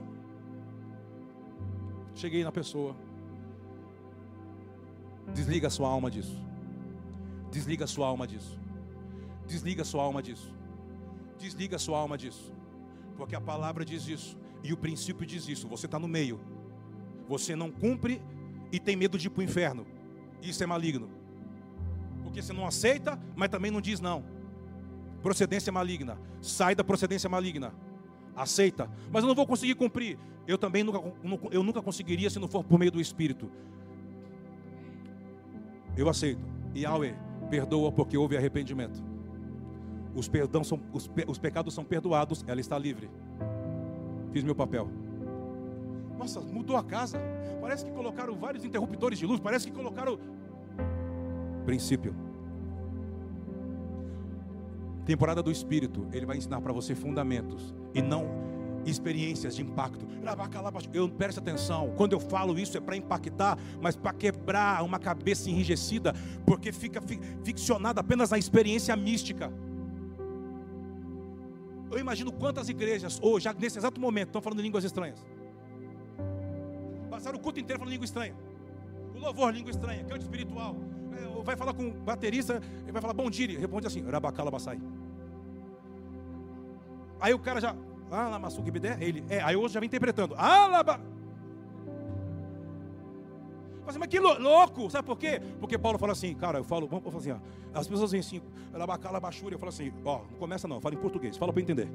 [2.15, 2.95] Cheguei na pessoa.
[5.35, 6.47] Desliga a sua alma disso.
[7.52, 8.60] Desliga a sua alma disso.
[9.48, 10.54] Desliga a sua alma disso.
[11.39, 12.54] Desliga a sua alma disso.
[13.16, 14.38] Porque a palavra diz isso.
[14.64, 15.68] E o princípio diz isso.
[15.68, 16.39] Você está no meio.
[17.28, 18.22] Você não cumpre
[18.72, 19.86] e tem medo de ir para o inferno.
[20.41, 21.10] Isso é maligno.
[22.24, 24.38] Porque você não aceita, mas também não diz não
[25.28, 26.18] procedência maligna.
[26.41, 27.74] Sai da procedência maligna.
[28.34, 28.89] Aceita.
[29.12, 30.18] Mas eu não vou conseguir cumprir.
[30.48, 31.00] Eu também nunca,
[31.52, 33.52] eu nunca conseguiria se não for por meio do Espírito.
[35.98, 36.39] Eu aceito.
[36.74, 37.14] Yahweh,
[37.48, 39.04] perdoa porque houve arrependimento.
[40.14, 43.10] Os, perdão são, os, os pecados são perdoados, ela está livre.
[44.32, 44.89] Fiz meu papel.
[46.18, 47.20] Nossa, mudou a casa.
[47.62, 49.39] Parece que colocaram vários interruptores de luz.
[49.39, 50.20] Parece que colocaram.
[51.66, 52.16] Princípio.
[55.06, 58.26] Temporada do Espírito, ele vai ensinar para você fundamentos e não
[58.89, 60.07] experiências de impacto.
[60.93, 65.49] Eu preste atenção, quando eu falo isso é para impactar, mas para quebrar uma cabeça
[65.49, 66.13] enrijecida,
[66.45, 67.01] porque fica
[67.43, 69.51] ficcionada apenas na experiência mística.
[71.89, 75.25] Eu imagino quantas igrejas hoje, nesse exato momento, estão falando línguas estranhas.
[77.09, 78.35] Passaram o culto inteiro falando língua estranha.
[79.15, 80.75] O louvor, língua estranha, canto espiritual.
[81.13, 84.51] É, vai falar com o baterista, ele vai falar bom dia, responde assim, Rabacala.
[87.19, 87.75] Aí o cara já,
[88.99, 90.99] ele, é, aí outro já vem interpretando, ah, Laba.
[93.88, 95.41] Assim, mas que louco, sabe por quê?
[95.62, 97.38] Porque Paulo fala assim, cara, eu falo, vamos falar assim, ó,
[97.74, 100.97] as pessoas dizem assim, Labacala Bachúria, eu falo assim, ó, não começa não, fala em
[100.97, 101.88] português, fala para entender.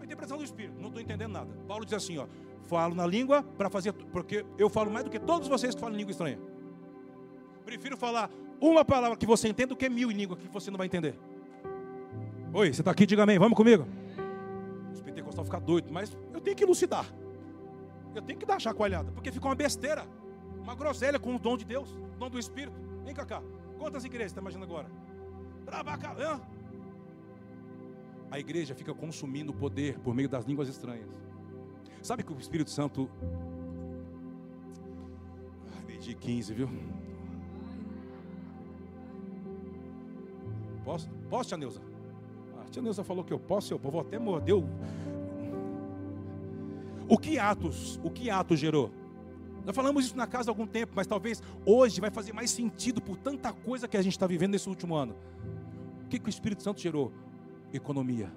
[0.00, 1.50] A interpretação do Espírito, não estou entendendo nada.
[1.66, 2.26] Paulo diz assim, ó,
[2.66, 5.96] falo na língua para fazer, porque eu falo mais do que todos vocês que falam
[5.96, 6.38] língua estranha.
[7.64, 8.30] Prefiro falar
[8.60, 11.18] uma palavra que você entenda do que mil em língua que você não vai entender.
[12.56, 13.04] Oi, você está aqui?
[13.04, 13.36] Diga amém.
[13.36, 13.84] Vamos comigo.
[14.92, 17.04] Os pentecostais ficam doidos, mas eu tenho que elucidar.
[18.14, 20.06] Eu tenho que dar chacoalhada, porque fica uma besteira,
[20.62, 22.80] uma groselha com o dom de Deus, o dom do Espírito.
[23.04, 23.42] Vem cá, cá.
[23.76, 24.88] Quantas igrejas você está imaginando agora?
[25.64, 26.40] Brabacalã.
[28.30, 31.10] A igreja fica consumindo poder por meio das línguas estranhas.
[32.02, 33.10] Sabe que o Espírito Santo.
[35.76, 36.70] Ah, meio de 15, viu?
[40.84, 41.10] Posso?
[41.28, 41.93] Posso, tia Neuza?
[42.74, 44.56] Tia Neuza falou que eu posso, eu vou até morder.
[47.08, 48.90] O que Atos, o que Atos gerou?
[49.64, 53.00] Nós falamos isso na casa há algum tempo, mas talvez hoje vai fazer mais sentido
[53.00, 55.14] por tanta coisa que a gente está vivendo nesse último ano.
[56.04, 57.12] O que, que o Espírito Santo gerou?
[57.72, 58.32] Economia.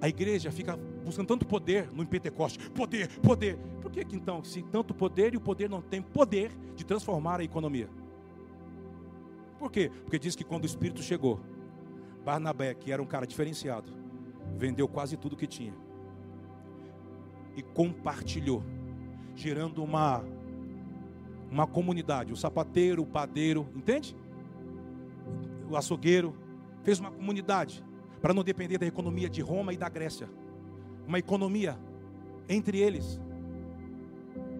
[0.00, 2.70] A igreja fica buscando tanto poder no Pentecoste.
[2.70, 3.58] Poder, poder.
[3.82, 7.40] Por que, que então, se tanto poder e o poder não tem poder de transformar
[7.40, 7.88] a economia?
[9.58, 9.90] Por quê?
[10.04, 11.40] Porque diz que quando o Espírito chegou,
[12.24, 13.92] Barnabé, que era um cara diferenciado,
[14.56, 15.74] vendeu quase tudo que tinha
[17.56, 18.62] e compartilhou,
[19.34, 20.24] gerando uma
[21.50, 24.16] uma comunidade, o sapateiro, o padeiro, entende?
[25.68, 26.32] O açougueiro
[26.84, 27.84] fez uma comunidade
[28.22, 30.30] para não depender da economia de Roma e da Grécia.
[31.08, 31.76] Uma economia
[32.48, 33.20] entre eles.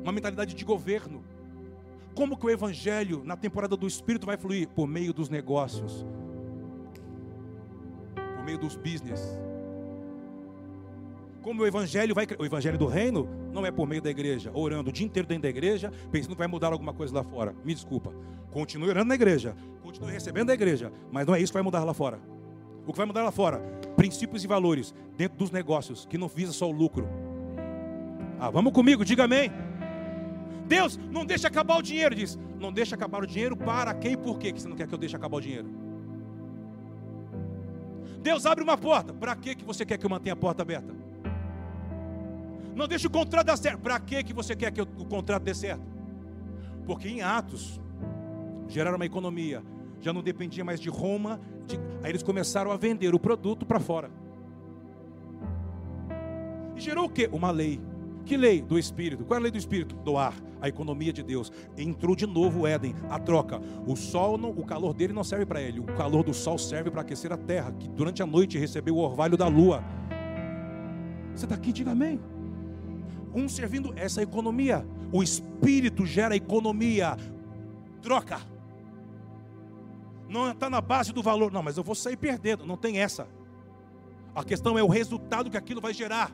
[0.02, 1.22] Uma mentalidade de governo.
[2.12, 6.04] Como que o evangelho na temporada do espírito vai fluir por meio dos negócios?
[8.40, 9.38] Por meio dos business.
[11.42, 14.88] Como o evangelho vai, o evangelho do reino não é por meio da igreja, orando
[14.88, 17.54] o dia inteiro dentro da igreja, pensando que vai mudar alguma coisa lá fora.
[17.62, 18.14] Me desculpa.
[18.50, 21.84] Continue orando na igreja, continue recebendo da igreja, mas não é isso que vai mudar
[21.84, 22.18] lá fora.
[22.86, 23.58] O que vai mudar lá fora?
[23.94, 27.06] Princípios e valores dentro dos negócios, que não visa só o lucro.
[28.38, 29.52] Ah, vamos comigo, diga amém.
[30.66, 32.38] Deus, não deixa acabar o dinheiro, diz.
[32.58, 34.94] Não deixa acabar o dinheiro para quem e por quê que você não quer que
[34.94, 35.89] eu deixe acabar o dinheiro?
[38.22, 40.94] Deus abre uma porta, para que você quer que eu mantenha a porta aberta?
[42.74, 45.82] Não deixa o contrato dar certo, para que você quer que o contrato dê certo?
[46.86, 47.80] Porque em Atos
[48.68, 49.62] geraram uma economia,
[50.00, 51.78] já não dependia mais de Roma, de...
[52.02, 54.10] aí eles começaram a vender o produto para fora.
[56.76, 57.28] E gerou o que?
[57.32, 57.80] Uma lei.
[58.24, 58.60] Que lei?
[58.60, 59.24] Do Espírito.
[59.24, 59.94] Qual é a lei do Espírito?
[59.96, 61.50] Do ar, a economia de Deus.
[61.76, 63.60] Entrou de novo o Éden, a troca.
[63.86, 65.80] O sol, não, o calor dele não serve para ele.
[65.80, 69.00] O calor do sol serve para aquecer a terra, que durante a noite recebeu o
[69.00, 69.82] orvalho da lua.
[71.34, 72.20] Você está aqui, diga amém.
[73.34, 74.86] Um servindo essa economia.
[75.12, 77.16] O Espírito gera economia.
[78.02, 78.40] Troca
[80.30, 83.26] não está na base do valor, não, mas eu vou sair perdendo, não tem essa.
[84.32, 86.30] A questão é o resultado que aquilo vai gerar.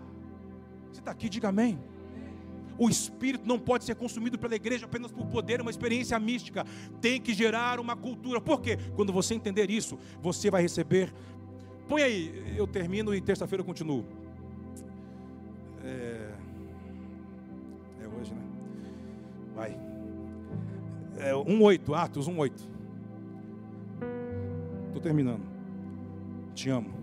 [0.97, 1.78] Você está aqui, diga amém.
[2.78, 6.64] O espírito não pode ser consumido pela igreja apenas por poder, uma experiência mística.
[7.03, 8.40] Tem que gerar uma cultura.
[8.40, 8.78] Por quê?
[8.94, 11.12] Quando você entender isso, você vai receber.
[11.86, 14.07] Põe aí, eu termino e terça-feira eu continuo.
[15.84, 16.32] É...
[18.03, 18.42] é hoje, né?
[19.55, 19.78] Vai.
[21.18, 22.53] É 1,8, Atos 1,8.
[24.86, 25.42] Estou terminando.
[26.55, 26.95] Te amo.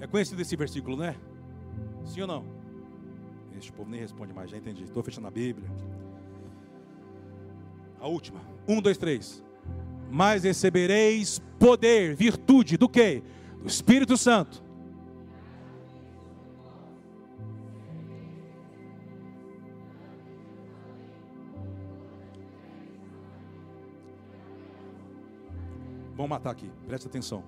[0.00, 1.14] É conhecido esse versículo, né?
[2.04, 2.44] Sim ou não?
[3.56, 4.84] Este povo nem responde mais, já entendi.
[4.84, 5.68] Estou fechando a Bíblia.
[8.00, 8.40] A última.
[8.66, 9.44] Um, dois, três.
[10.10, 13.22] Mas recebereis poder, virtude do que?
[13.60, 14.70] Do Espírito Santo
[26.20, 27.42] Vamos matar aqui, presta atenção.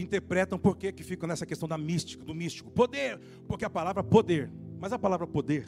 [0.00, 2.70] Interpretam por que, que ficam nessa questão da mística, do místico.
[2.70, 4.50] Poder, porque a palavra poder.
[4.78, 5.66] Mas a palavra poder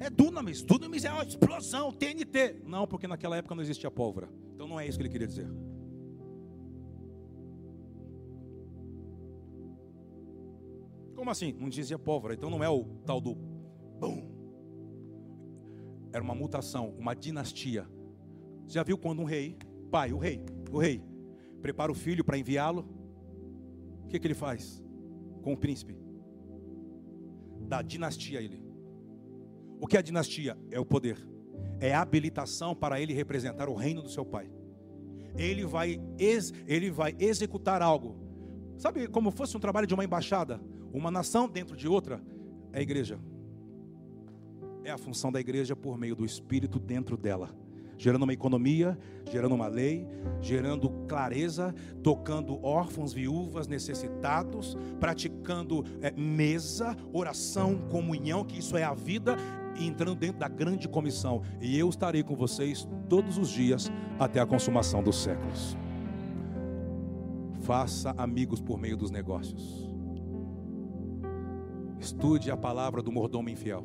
[0.00, 0.62] é dunamis.
[0.62, 2.62] Dunamis é uma explosão, TNT.
[2.64, 4.28] Não, porque naquela época não existia pólvora.
[4.54, 5.48] Então não é isso que ele queria dizer.
[11.14, 11.52] Como assim?
[11.58, 12.34] Não dizia pólvora.
[12.34, 14.36] Então não é o tal do bum.
[16.12, 17.86] Era uma mutação, uma dinastia.
[18.66, 19.58] Já viu quando um rei
[19.90, 20.40] pai, o rei,
[20.70, 21.02] o rei,
[21.60, 22.86] prepara o filho para enviá-lo,
[24.08, 24.82] o que, que ele faz
[25.42, 25.94] com o príncipe?
[27.60, 28.64] Da dinastia ele.
[29.78, 30.56] O que é a dinastia?
[30.70, 31.18] É o poder,
[31.78, 34.50] é a habilitação para ele representar o reino do seu pai.
[35.36, 38.16] Ele vai, ex, ele vai executar algo,
[38.78, 40.58] sabe como fosse um trabalho de uma embaixada,
[40.90, 42.22] uma nação dentro de outra,
[42.72, 43.20] é a igreja.
[44.84, 47.54] É a função da igreja por meio do Espírito dentro dela
[47.98, 48.96] gerando uma economia,
[49.30, 50.06] gerando uma lei,
[50.40, 58.94] gerando clareza, tocando órfãos, viúvas, necessitados, praticando é, mesa, oração, comunhão, que isso é a
[58.94, 59.36] vida,
[59.76, 61.42] e entrando dentro da grande comissão.
[61.60, 65.76] E eu estarei com vocês todos os dias até a consumação dos séculos.
[67.60, 69.88] Faça amigos por meio dos negócios.
[71.98, 73.84] Estude a palavra do mordomo infiel.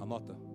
[0.00, 0.47] Anota.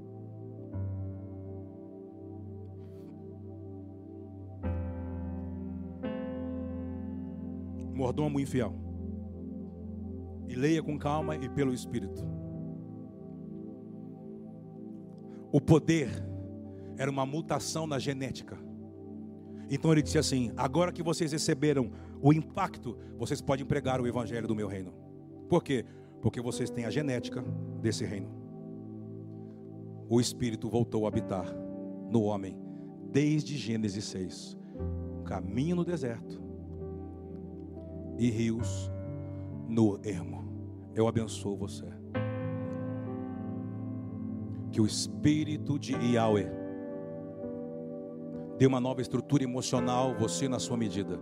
[8.03, 8.75] Mordomo infiel.
[10.49, 12.21] E leia com calma e pelo Espírito.
[15.49, 16.09] O poder
[16.97, 18.57] era uma mutação na genética.
[19.69, 21.91] Então ele disse assim: agora que vocês receberam
[22.21, 24.93] o impacto, vocês podem pregar o evangelho do meu reino.
[25.47, 25.85] Por quê?
[26.21, 27.41] Porque vocês têm a genética
[27.81, 28.27] desse reino.
[30.09, 31.45] O Espírito voltou a habitar
[32.11, 32.57] no homem
[33.13, 34.57] desde Gênesis 6.
[35.23, 36.42] Caminho no deserto
[38.17, 38.91] e rios
[39.67, 40.43] no ermo.
[40.95, 41.85] Eu abençoo você.
[44.71, 46.51] Que o Espírito de Yahweh
[48.57, 51.19] dê uma nova estrutura emocional, você na sua medida.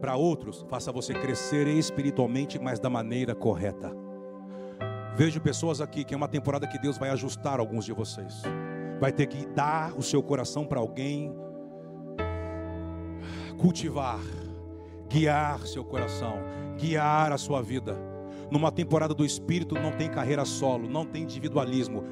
[0.00, 3.90] Para outros, faça você crescer espiritualmente, mas da maneira correta.
[5.16, 8.42] Vejo pessoas aqui que é uma temporada que Deus vai ajustar alguns de vocês.
[9.00, 11.32] Vai ter que dar o seu coração para alguém,
[13.56, 14.20] cultivar,
[15.14, 16.40] guiar seu coração,
[16.76, 17.96] guiar a sua vida.
[18.50, 22.02] Numa temporada do Espírito não tem carreira solo, não tem individualismo.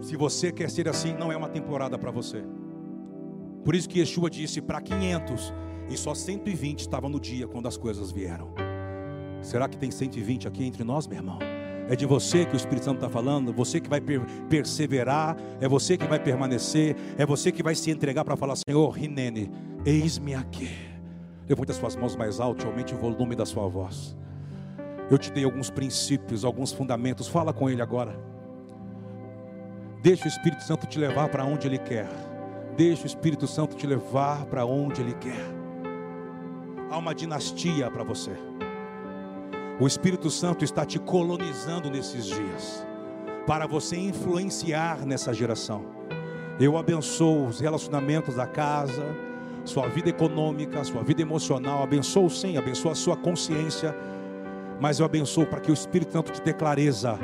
[0.00, 2.42] Se você quer ser assim, não é uma temporada para você.
[3.64, 5.54] Por isso que Yeshua disse para 500
[5.88, 8.52] e só 120 estavam no dia quando as coisas vieram.
[9.40, 11.38] Será que tem 120 aqui entre nós, meu irmão?
[11.88, 15.68] É de você que o Espírito Santo está falando, você que vai per perseverar, é
[15.68, 19.48] você que vai permanecer, é você que vai se entregar para falar: Senhor, Rinene,
[19.86, 20.87] eis-me aqui.
[21.48, 24.16] Levante as suas mãos mais alto e aumente o volume da sua voz.
[25.10, 27.26] Eu te dei alguns princípios, alguns fundamentos.
[27.26, 28.14] Fala com Ele agora.
[30.02, 32.08] Deixa o Espírito Santo te levar para onde Ele quer.
[32.76, 35.58] Deixa o Espírito Santo te levar para onde Ele quer.
[36.90, 38.32] Há uma dinastia para você.
[39.80, 42.86] O Espírito Santo está te colonizando nesses dias,
[43.46, 45.84] para você influenciar nessa geração.
[46.58, 49.04] Eu abençoo os relacionamentos da casa,
[49.68, 51.82] sua vida econômica, sua vida emocional.
[51.82, 53.94] Abençoo sim, abençoo a sua consciência.
[54.80, 57.18] Mas eu abençoo para que o Espírito Santo te dê clareza,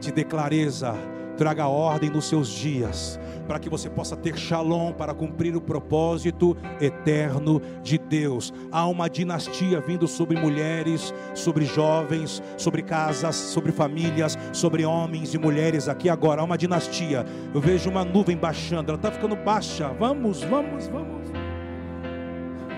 [0.00, 0.94] te dê clareza,
[1.38, 6.56] traga ordem nos seus dias, para que você possa ter shalom para cumprir o propósito
[6.80, 8.52] eterno de Deus.
[8.70, 15.38] Há uma dinastia vindo sobre mulheres, sobre jovens, sobre casas, sobre famílias, sobre homens e
[15.38, 16.42] mulheres aqui agora.
[16.42, 17.24] Há uma dinastia.
[17.54, 19.88] Eu vejo uma nuvem baixando, ela está ficando baixa.
[19.98, 21.47] Vamos, vamos, vamos.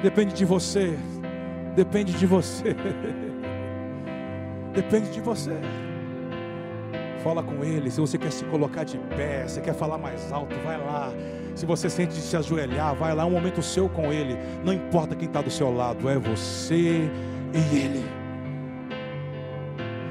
[0.02, 0.98] Depende de você.
[1.76, 2.74] Depende de você.
[4.74, 5.56] Depende de você.
[7.22, 7.90] Fala com ele.
[7.90, 11.12] Se você quer se colocar de pé, se quer falar mais alto, vai lá.
[11.54, 13.24] Se você sente de se ajoelhar, vai lá.
[13.24, 14.38] É um momento seu com ele.
[14.64, 17.10] Não importa quem está do seu lado, é você
[17.52, 18.04] e ele.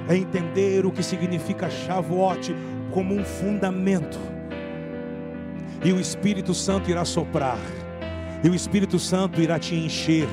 [0.07, 2.55] É entender o que significa Shavuot
[2.91, 4.19] como um fundamento.
[5.83, 7.57] E o Espírito Santo irá soprar.
[8.43, 10.27] E o Espírito Santo irá te encher.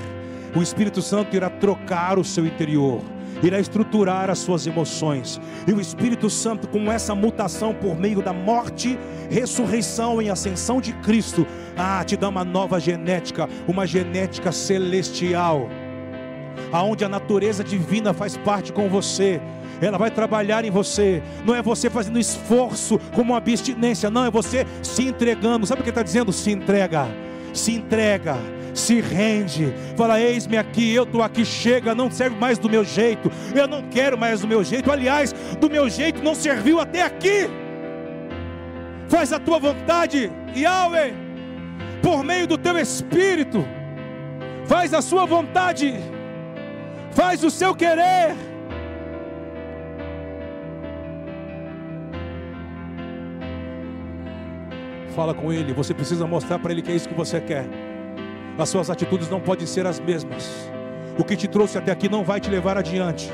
[0.54, 3.02] O Espírito Santo irá trocar o seu interior
[3.42, 5.40] irá estruturar as suas emoções.
[5.66, 8.98] E o Espírito Santo, com essa mutação por meio da morte,
[9.30, 11.46] ressurreição e ascensão de Cristo,
[11.76, 15.68] ah, te dá uma nova genética, uma genética celestial,
[16.72, 19.40] aonde a natureza divina faz parte com você.
[19.80, 21.22] Ela vai trabalhar em você.
[21.44, 25.66] Não é você fazendo esforço como uma abstinência, não, é você se entregando.
[25.66, 26.32] Sabe o que está dizendo?
[26.32, 27.06] Se entrega,
[27.56, 28.36] se entrega
[28.76, 33.32] se rende, fala: Eis-me aqui, eu estou aqui, chega, não serve mais do meu jeito,
[33.54, 37.48] eu não quero mais do meu jeito, aliás, do meu jeito não serviu até aqui.
[39.08, 41.14] Faz a tua vontade, Yahweh,
[42.02, 43.64] por meio do teu espírito,
[44.66, 45.94] faz a sua vontade,
[47.12, 48.36] faz o seu querer.
[55.16, 57.66] Fala com ele, você precisa mostrar para ele que é isso que você quer
[58.58, 60.70] as suas atitudes não podem ser as mesmas.
[61.18, 63.30] O que te trouxe até aqui não vai te levar adiante.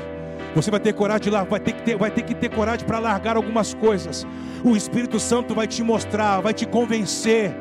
[0.55, 2.85] Você vai ter coragem de lá, vai ter que ter, vai ter que ter coragem
[2.85, 4.27] para largar algumas coisas.
[4.63, 7.53] O Espírito Santo vai te mostrar, vai te convencer.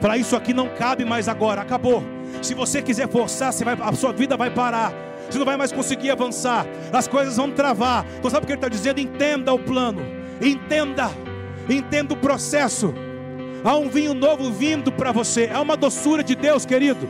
[0.00, 2.02] Para isso aqui não cabe mais agora, acabou.
[2.42, 4.92] Se você quiser forçar, você vai, a sua vida vai parar.
[5.28, 6.66] Você não vai mais conseguir avançar.
[6.92, 8.06] As coisas vão travar.
[8.18, 9.00] Então sabe o que ele está dizendo?
[9.00, 10.02] Entenda o plano.
[10.40, 11.10] Entenda.
[11.68, 12.94] Entenda o processo.
[13.64, 15.46] Há um vinho novo vindo para você.
[15.46, 17.08] É uma doçura de Deus, querido.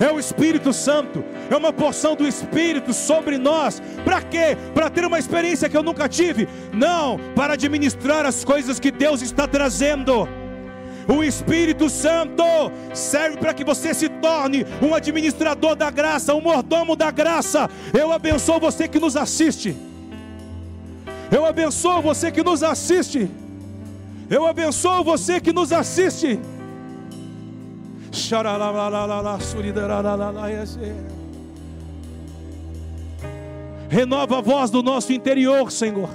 [0.00, 3.82] é o Espírito Santo, é uma porção do Espírito sobre nós.
[4.02, 4.56] Para quê?
[4.72, 6.48] Para ter uma experiência que eu nunca tive?
[6.72, 10.26] Não, para administrar as coisas que Deus está trazendo.
[11.06, 12.44] O Espírito Santo
[12.94, 17.68] serve para que você se torne um administrador da graça, um mordomo da graça.
[17.92, 19.76] Eu abençoo você que nos assiste.
[21.30, 23.28] Eu abençoo você que nos assiste.
[24.30, 26.38] Eu abençoo você que nos assiste.
[33.88, 36.08] Renova a voz do nosso interior, Senhor.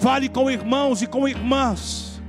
[0.00, 2.22] Fale com irmãos e com irmãs,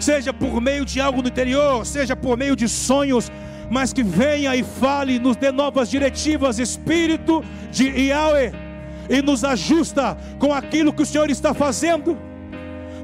[0.00, 3.30] seja por meio de algo no interior, seja por meio de sonhos,
[3.70, 8.52] mas que venha e fale, nos dê novas diretivas, Espírito de Yahweh,
[9.08, 12.18] e nos ajusta com aquilo que o Senhor está fazendo.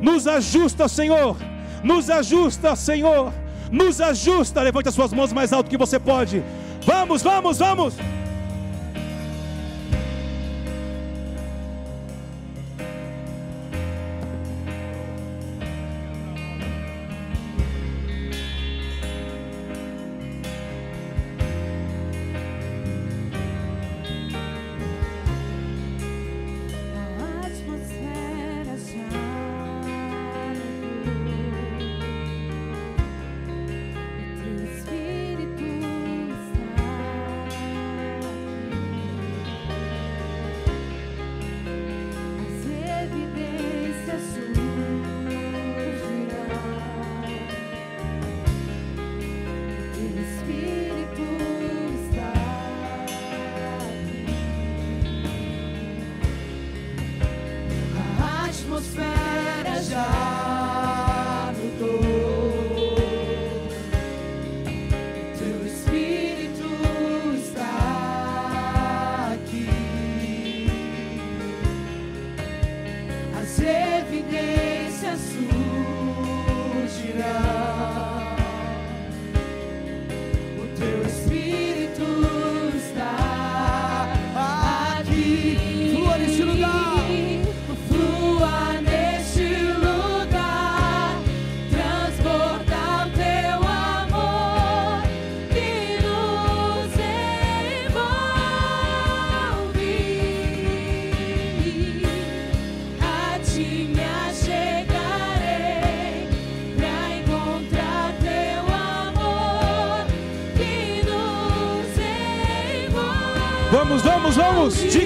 [0.02, 1.36] Nos ajusta, Senhor.
[1.82, 3.32] Nos ajusta, Senhor
[3.72, 4.62] nos ajusta.
[4.62, 6.44] Levante as suas mãos mais alto que você pode.
[6.84, 7.94] Vamos, vamos, vamos.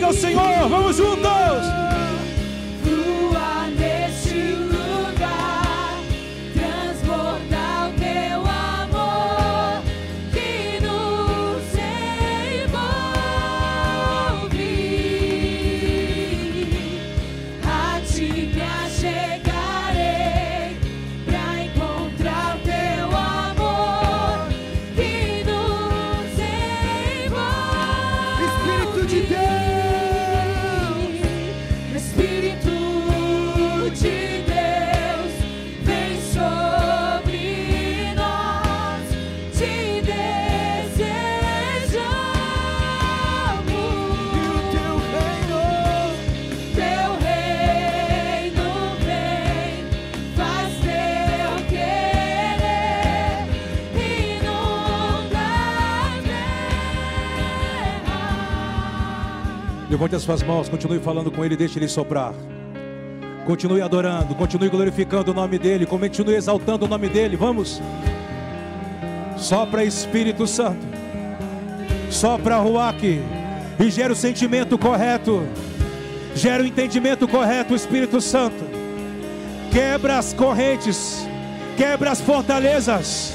[0.07, 1.26] Ao Senhor, vamos juntos.
[60.17, 62.35] As suas mãos, continue falando com Ele, deixe Ele soprar.
[63.45, 67.37] Continue adorando, continue glorificando o nome dEle, continue exaltando o nome dEle.
[67.37, 67.81] Vamos.
[69.37, 70.85] Sopra Espírito Santo,
[72.11, 75.47] sopra Ruach e gera o sentimento correto,
[76.35, 78.65] gera o entendimento correto, Espírito Santo.
[79.71, 81.29] Quebra as correntes,
[81.77, 83.35] quebra as fortalezas,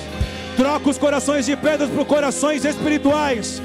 [0.57, 3.61] troca os corações de pedras por corações espirituais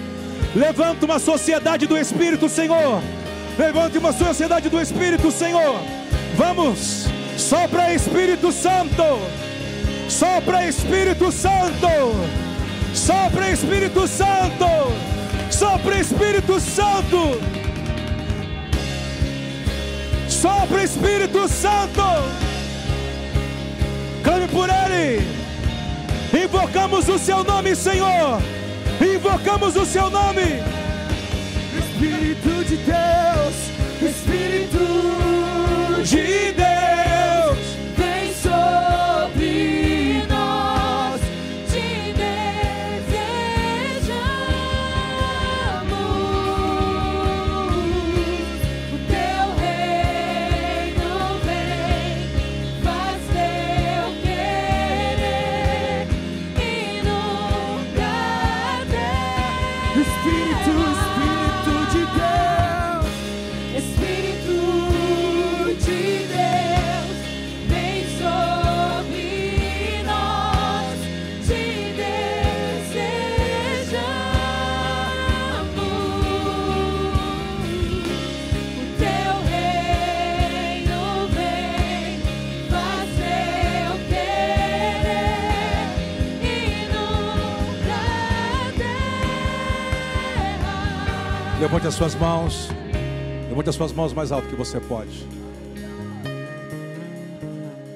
[0.57, 3.03] Levanta uma sociedade do Espírito, Senhor.
[3.59, 5.79] Levante uma sociedade do Espírito, Senhor.
[6.35, 7.07] Vamos,
[7.37, 9.03] sopra Espírito Santo.
[10.09, 11.89] Sopra Espírito Santo.
[12.95, 14.67] Sopra Espírito Santo.
[15.51, 17.39] Sopra Espírito Santo.
[20.27, 22.03] Sopra Espírito Santo.
[24.25, 25.23] Clame por Ele.
[26.33, 28.41] Invocamos o Seu nome, Senhor.
[29.17, 30.43] Invocamos o seu nome.
[31.79, 33.57] Espírito de Deus,
[34.03, 34.79] Espírito
[36.05, 36.76] de Deus,
[91.67, 92.69] Levante as suas mãos.
[93.49, 95.27] Levante as suas mãos mais alto que você pode.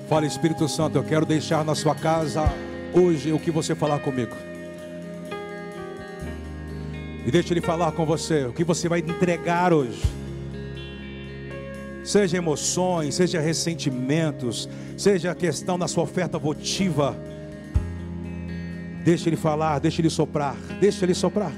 [0.08, 2.52] Fala, Espírito Santo, eu quero deixar na sua casa
[2.92, 4.34] hoje o que você falar comigo.
[7.24, 10.02] E deixe ele falar com você o que você vai entregar hoje.
[12.02, 17.16] Seja emoções, seja ressentimentos, seja a questão da sua oferta votiva.
[19.04, 21.52] Deixe ele falar, deixe ele soprar, deixe ele soprar.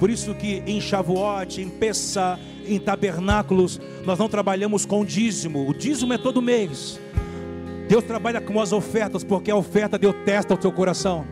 [0.00, 5.68] Por isso que em Shavuot, em Pessah, em tabernáculos, nós não trabalhamos com dízimo.
[5.68, 6.98] O dízimo é todo mês.
[7.86, 11.26] Deus trabalha com as ofertas, porque a oferta Deus testa o seu coração.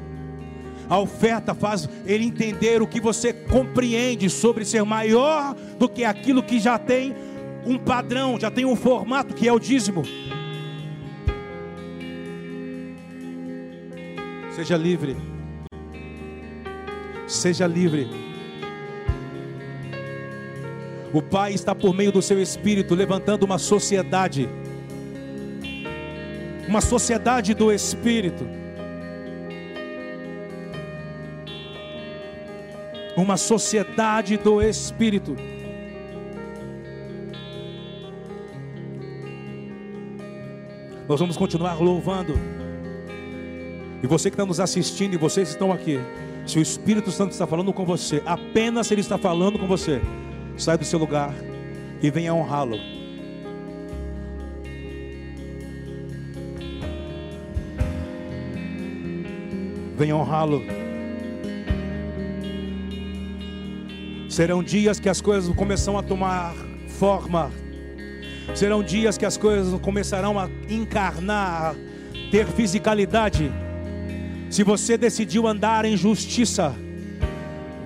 [0.86, 6.43] A oferta faz ele entender o que você compreende sobre ser maior do que aquilo
[6.43, 7.16] que já tem
[7.65, 10.03] um padrão, já tem um formato que é o dízimo.
[14.55, 15.16] Seja livre.
[17.27, 18.27] Seja livre.
[21.12, 24.48] O Pai está por meio do seu Espírito levantando uma sociedade,
[26.68, 28.47] uma sociedade do Espírito,
[33.16, 35.35] uma sociedade do Espírito.
[41.09, 42.35] Nós vamos continuar louvando.
[44.02, 45.98] E você que está nos assistindo e vocês que estão aqui,
[46.47, 50.02] se o Espírito Santo está falando com você, apenas Ele está falando com você,
[50.59, 51.32] Sai do seu lugar
[52.02, 52.78] e venha honrá-lo.
[59.97, 60.64] Venha honrá-lo.
[64.28, 66.55] Serão dias que as coisas começam a tomar
[66.89, 67.52] forma.
[68.55, 71.76] Serão dias que as coisas começarão a encarnar,
[72.32, 73.52] ter fisicalidade.
[74.51, 76.74] Se você decidiu andar em justiça,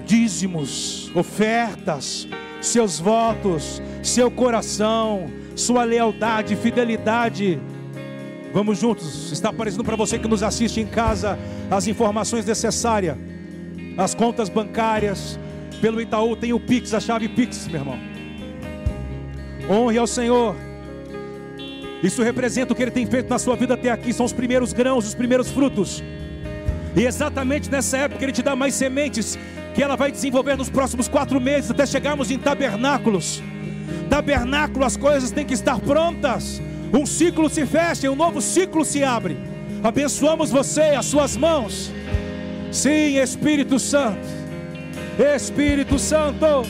[0.07, 2.29] dízimos, ofertas,
[2.63, 7.61] seus votos, seu coração, sua lealdade, fidelidade.
[8.55, 9.33] Vamos juntos.
[9.33, 11.39] Está aparecendo para você que nos assiste em casa
[11.71, 13.17] as informações necessárias,
[13.99, 15.39] as contas bancárias.
[15.81, 17.99] Pelo Itaú tem o Pix, a chave Pix, meu irmão.
[19.69, 20.55] Honre ao Senhor.
[22.03, 24.13] Isso representa o que Ele tem feito na sua vida até aqui.
[24.13, 26.03] São os primeiros grãos, os primeiros frutos.
[26.95, 29.39] E exatamente nessa época Ele te dá mais sementes
[29.75, 33.43] que ela vai desenvolver nos próximos quatro meses, até chegarmos em tabernáculos.
[34.09, 36.61] Tabernáculo, as coisas têm que estar prontas.
[36.93, 39.37] Um ciclo se fecha e um novo ciclo se abre.
[39.83, 41.91] Abençoamos você, as suas mãos.
[42.71, 44.27] Sim, Espírito Santo.
[45.19, 46.67] Espírito Santo.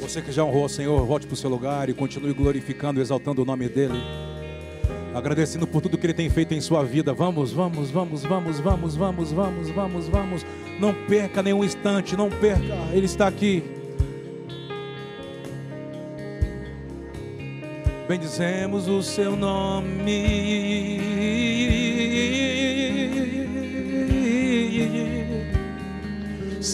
[0.00, 3.42] Você que já honrou ao Senhor, volte para o seu lugar e continue glorificando, exaltando
[3.42, 4.00] o nome dEle.
[5.12, 7.12] Agradecendo por tudo que Ele tem feito em sua vida.
[7.12, 10.63] Vamos, vamos, vamos, vamos, vamos, vamos, vamos, vamos, vamos.
[10.80, 12.74] Não perca nenhum instante, não perca.
[12.92, 13.62] Ele está aqui.
[18.08, 20.44] Bendizemos o seu nome.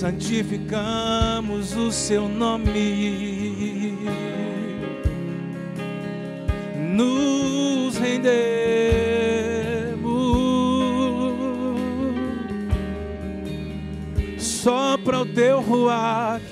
[0.00, 3.98] santificamos o seu nome.
[6.96, 8.69] nos rendemos.
[14.62, 16.42] Sopra o teu ruach,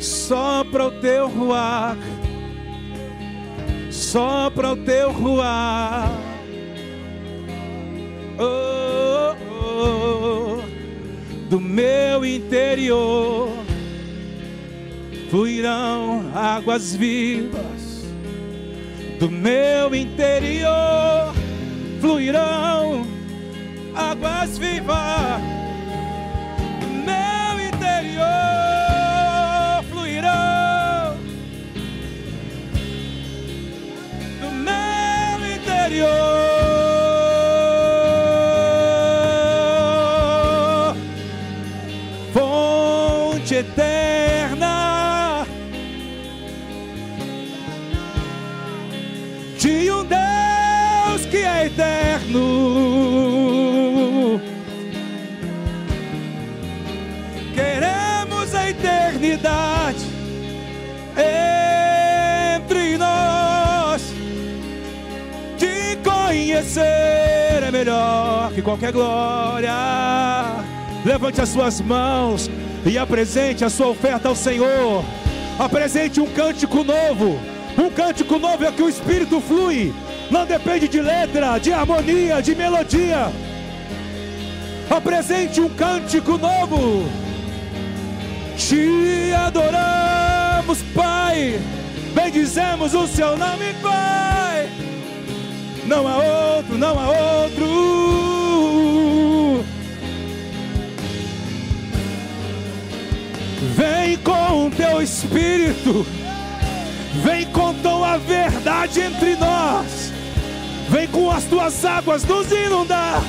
[0.00, 2.00] sopra o teu ruach,
[3.92, 6.10] sopra o teu ruach.
[8.40, 13.48] Oh, oh, oh, do meu interior
[15.30, 18.04] fluirão águas vivas.
[19.20, 21.32] Do meu interior
[22.00, 23.06] fluirão
[23.94, 25.61] águas vivas
[68.62, 69.72] que qualquer glória.
[71.04, 72.48] Levante as suas mãos
[72.86, 75.04] e apresente a sua oferta ao Senhor.
[75.58, 77.38] Apresente um cântico novo.
[77.76, 79.92] Um cântico novo é que o Espírito flui.
[80.30, 83.32] Não depende de letra, de harmonia, de melodia.
[84.88, 87.06] Apresente um cântico novo.
[88.56, 91.60] Te adoramos, Pai.
[92.14, 94.68] Bendizemos o seu nome, Pai.
[95.86, 98.21] Não há outro, não há outro.
[105.02, 106.06] Espírito.
[107.22, 110.12] Vem com tua verdade entre nós.
[110.88, 113.22] Vem com as tuas águas nos inundar.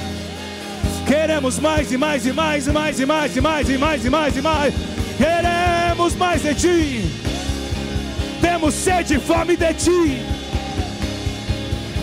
[1.06, 4.10] Queremos mais e mais e mais e mais e mais e mais e mais e
[4.10, 4.74] mais e mais.
[5.18, 7.24] Queremos mais de ti.
[8.40, 10.22] Temos sede e fome de ti.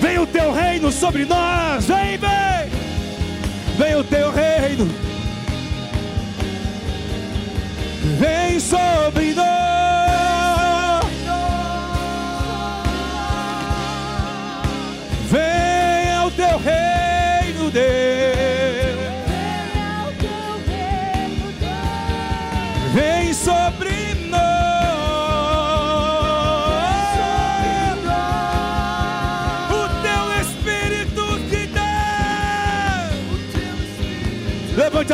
[0.01, 1.85] Vem o teu reino sobre nós.
[1.87, 2.71] Vem, vem.
[3.79, 4.89] Vem o teu reino.
[8.19, 9.60] Vem sobre nós.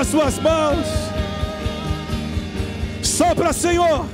[0.06, 0.86] As suas mãos.
[3.02, 4.06] Sopra, Senhor.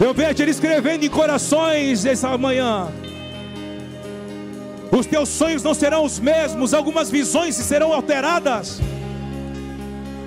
[0.00, 2.88] Eu vejo Ele escrevendo em corações essa manhã.
[4.92, 8.80] Os teus sonhos não serão os mesmos, algumas visões serão alteradas.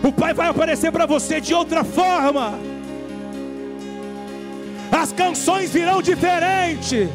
[0.03, 2.59] O Pai vai aparecer para você de outra forma.
[4.91, 7.09] As canções virão diferente.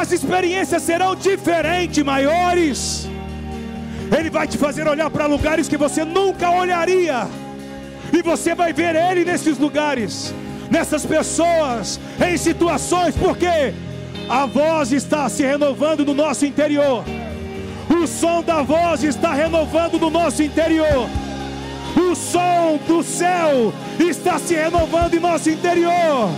[0.00, 3.06] As experiências serão diferentes, maiores.
[4.18, 7.28] Ele vai te fazer olhar para lugares que você nunca olharia.
[8.10, 10.34] E você vai ver Ele nesses lugares,
[10.70, 13.74] nessas pessoas, em situações, porque
[14.26, 17.04] a voz está se renovando no nosso interior.
[17.90, 21.10] O som da voz está renovando no nosso interior.
[21.94, 26.30] O som do céu está se renovando em nosso interior.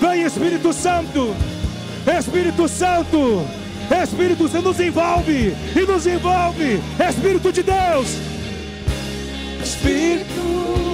[0.00, 1.36] Vem Espírito Santo,
[2.08, 3.46] Espírito Santo,
[3.90, 8.16] Espírito Santo nos envolve e nos envolve, Espírito de Deus,
[9.62, 10.87] Espírito